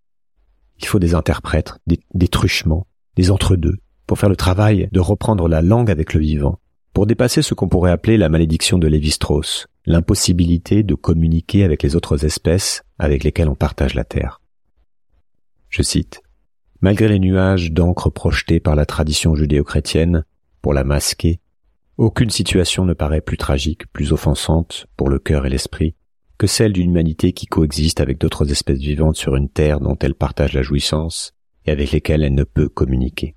[0.80, 5.62] Il faut des interprètes, des, truchements, des entre-deux, pour faire le travail de reprendre la
[5.62, 6.60] langue avec le vivant,
[6.94, 11.96] pour dépasser ce qu'on pourrait appeler la malédiction de Lévi-Strauss, l'impossibilité de communiquer avec les
[11.96, 14.42] autres espèces avec lesquelles on partage la Terre.
[15.70, 16.22] Je cite,
[16.84, 20.26] Malgré les nuages d'encre projetés par la tradition judéo-chrétienne
[20.64, 21.40] pour la masquer,
[21.98, 25.94] aucune situation ne paraît plus tragique, plus offensante pour le cœur et l'esprit
[26.42, 30.16] que celle d'une humanité qui coexiste avec d'autres espèces vivantes sur une terre dont elle
[30.16, 31.34] partage la jouissance
[31.68, 33.36] et avec lesquelles elle ne peut communiquer.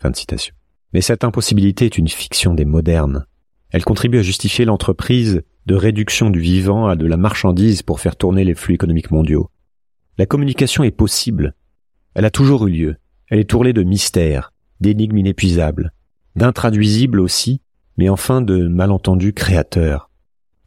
[0.00, 0.52] Fin de citation.
[0.92, 3.24] Mais cette impossibilité est une fiction des modernes.
[3.70, 8.16] Elle contribue à justifier l'entreprise de réduction du vivant à de la marchandise pour faire
[8.16, 9.48] tourner les flux économiques mondiaux.
[10.18, 11.54] La communication est possible.
[12.14, 12.96] Elle a toujours eu lieu.
[13.28, 15.92] Elle est tournée de mystères, d'énigmes inépuisables,
[16.34, 17.60] d'intraduisibles aussi,
[17.96, 20.09] mais enfin de malentendus créateurs.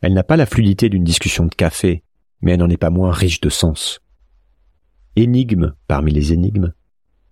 [0.03, 2.03] Elle n'a pas la fluidité d'une discussion de café,
[2.41, 4.01] mais elle n'en est pas moins riche de sens.
[5.15, 6.73] Énigme parmi les énigmes,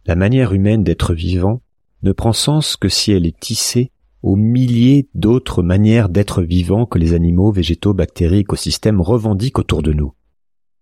[0.05, 1.61] la manière humaine d'être vivant
[2.01, 3.91] ne prend sens que si elle est tissée
[4.23, 9.91] aux milliers d'autres manières d'être vivants que les animaux, végétaux, bactéries, écosystèmes revendiquent autour de
[9.91, 10.13] nous.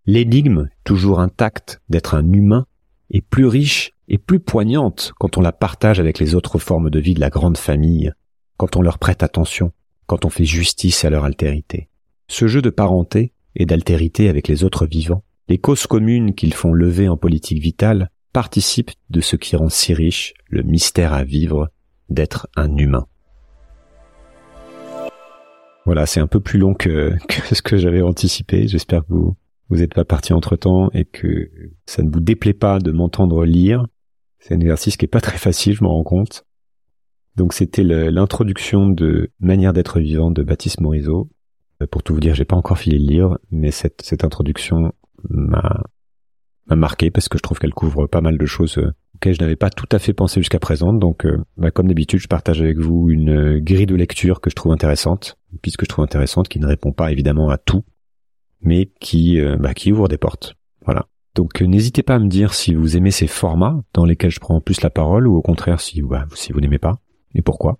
[0.06, 2.68] L'énigme, toujours intacte d'être un humain,
[3.10, 7.00] est plus riche et plus poignante quand on la partage avec les autres formes de
[7.00, 8.14] vie de la grande famille,
[8.58, 9.72] quand on leur prête attention,
[10.10, 11.88] quand on fait justice à leur altérité.
[12.28, 16.74] Ce jeu de parenté et d'altérité avec les autres vivants, les causes communes qu'ils font
[16.74, 21.70] lever en politique vitale, participe de ce qui rend si riche le mystère à vivre
[22.10, 23.06] d'être un humain.
[25.86, 27.14] Voilà, c'est un peu plus long que,
[27.54, 28.68] ce que j'avais anticipé.
[28.68, 29.36] J'espère que vous
[29.70, 31.52] vous n'êtes pas parti entre temps et que
[31.86, 33.86] ça ne vous déplaît pas de m'entendre lire.
[34.40, 36.48] C'est un exercice qui est pas très facile, je m'en rends compte.
[37.40, 41.30] Donc c'était l'introduction de Manière d'être vivant de Baptiste Morisot.
[41.82, 44.92] Euh, pour tout vous dire, j'ai pas encore fini le livre, mais cette, cette introduction
[45.30, 45.84] m'a
[46.68, 49.40] m'a marqué parce que je trouve qu'elle couvre pas mal de choses euh, auxquelles je
[49.40, 50.92] n'avais pas tout à fait pensé jusqu'à présent.
[50.92, 54.56] Donc, euh, bah, comme d'habitude, je partage avec vous une grille de lecture que je
[54.56, 57.86] trouve intéressante, puisque je trouve intéressante, qui ne répond pas évidemment à tout,
[58.62, 60.58] mais qui, bah, qui ouvre des portes.
[60.84, 61.08] Voilà.
[61.36, 64.60] Donc, n'hésitez pas à me dire si vous aimez ces formats dans lesquels je prends
[64.60, 67.00] plus la parole, ou au contraire si, bah, si vous n'aimez pas,
[67.36, 67.78] et pourquoi?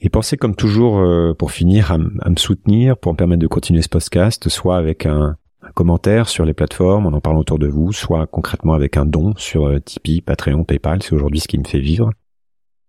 [0.00, 1.02] Et pensez comme toujours,
[1.36, 5.36] pour finir, à, me soutenir, pour me permettre de continuer ce podcast, soit avec un,
[5.74, 9.34] commentaire sur les plateformes, on en parle autour de vous, soit concrètement avec un don
[9.36, 12.10] sur euh, Tipeee, Patreon, PayPal, c'est aujourd'hui ce qui me fait vivre.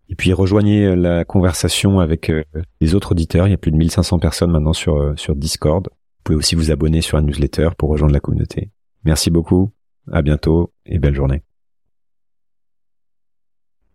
[0.09, 2.43] Et puis rejoignez euh, la conversation avec euh,
[2.81, 5.87] les autres auditeurs, il y a plus de 1500 personnes maintenant sur, sur Discord.
[5.89, 8.71] Vous pouvez aussi vous abonner sur la newsletter pour rejoindre la communauté.
[9.03, 9.71] Merci beaucoup,
[10.11, 11.43] à bientôt et belle journée.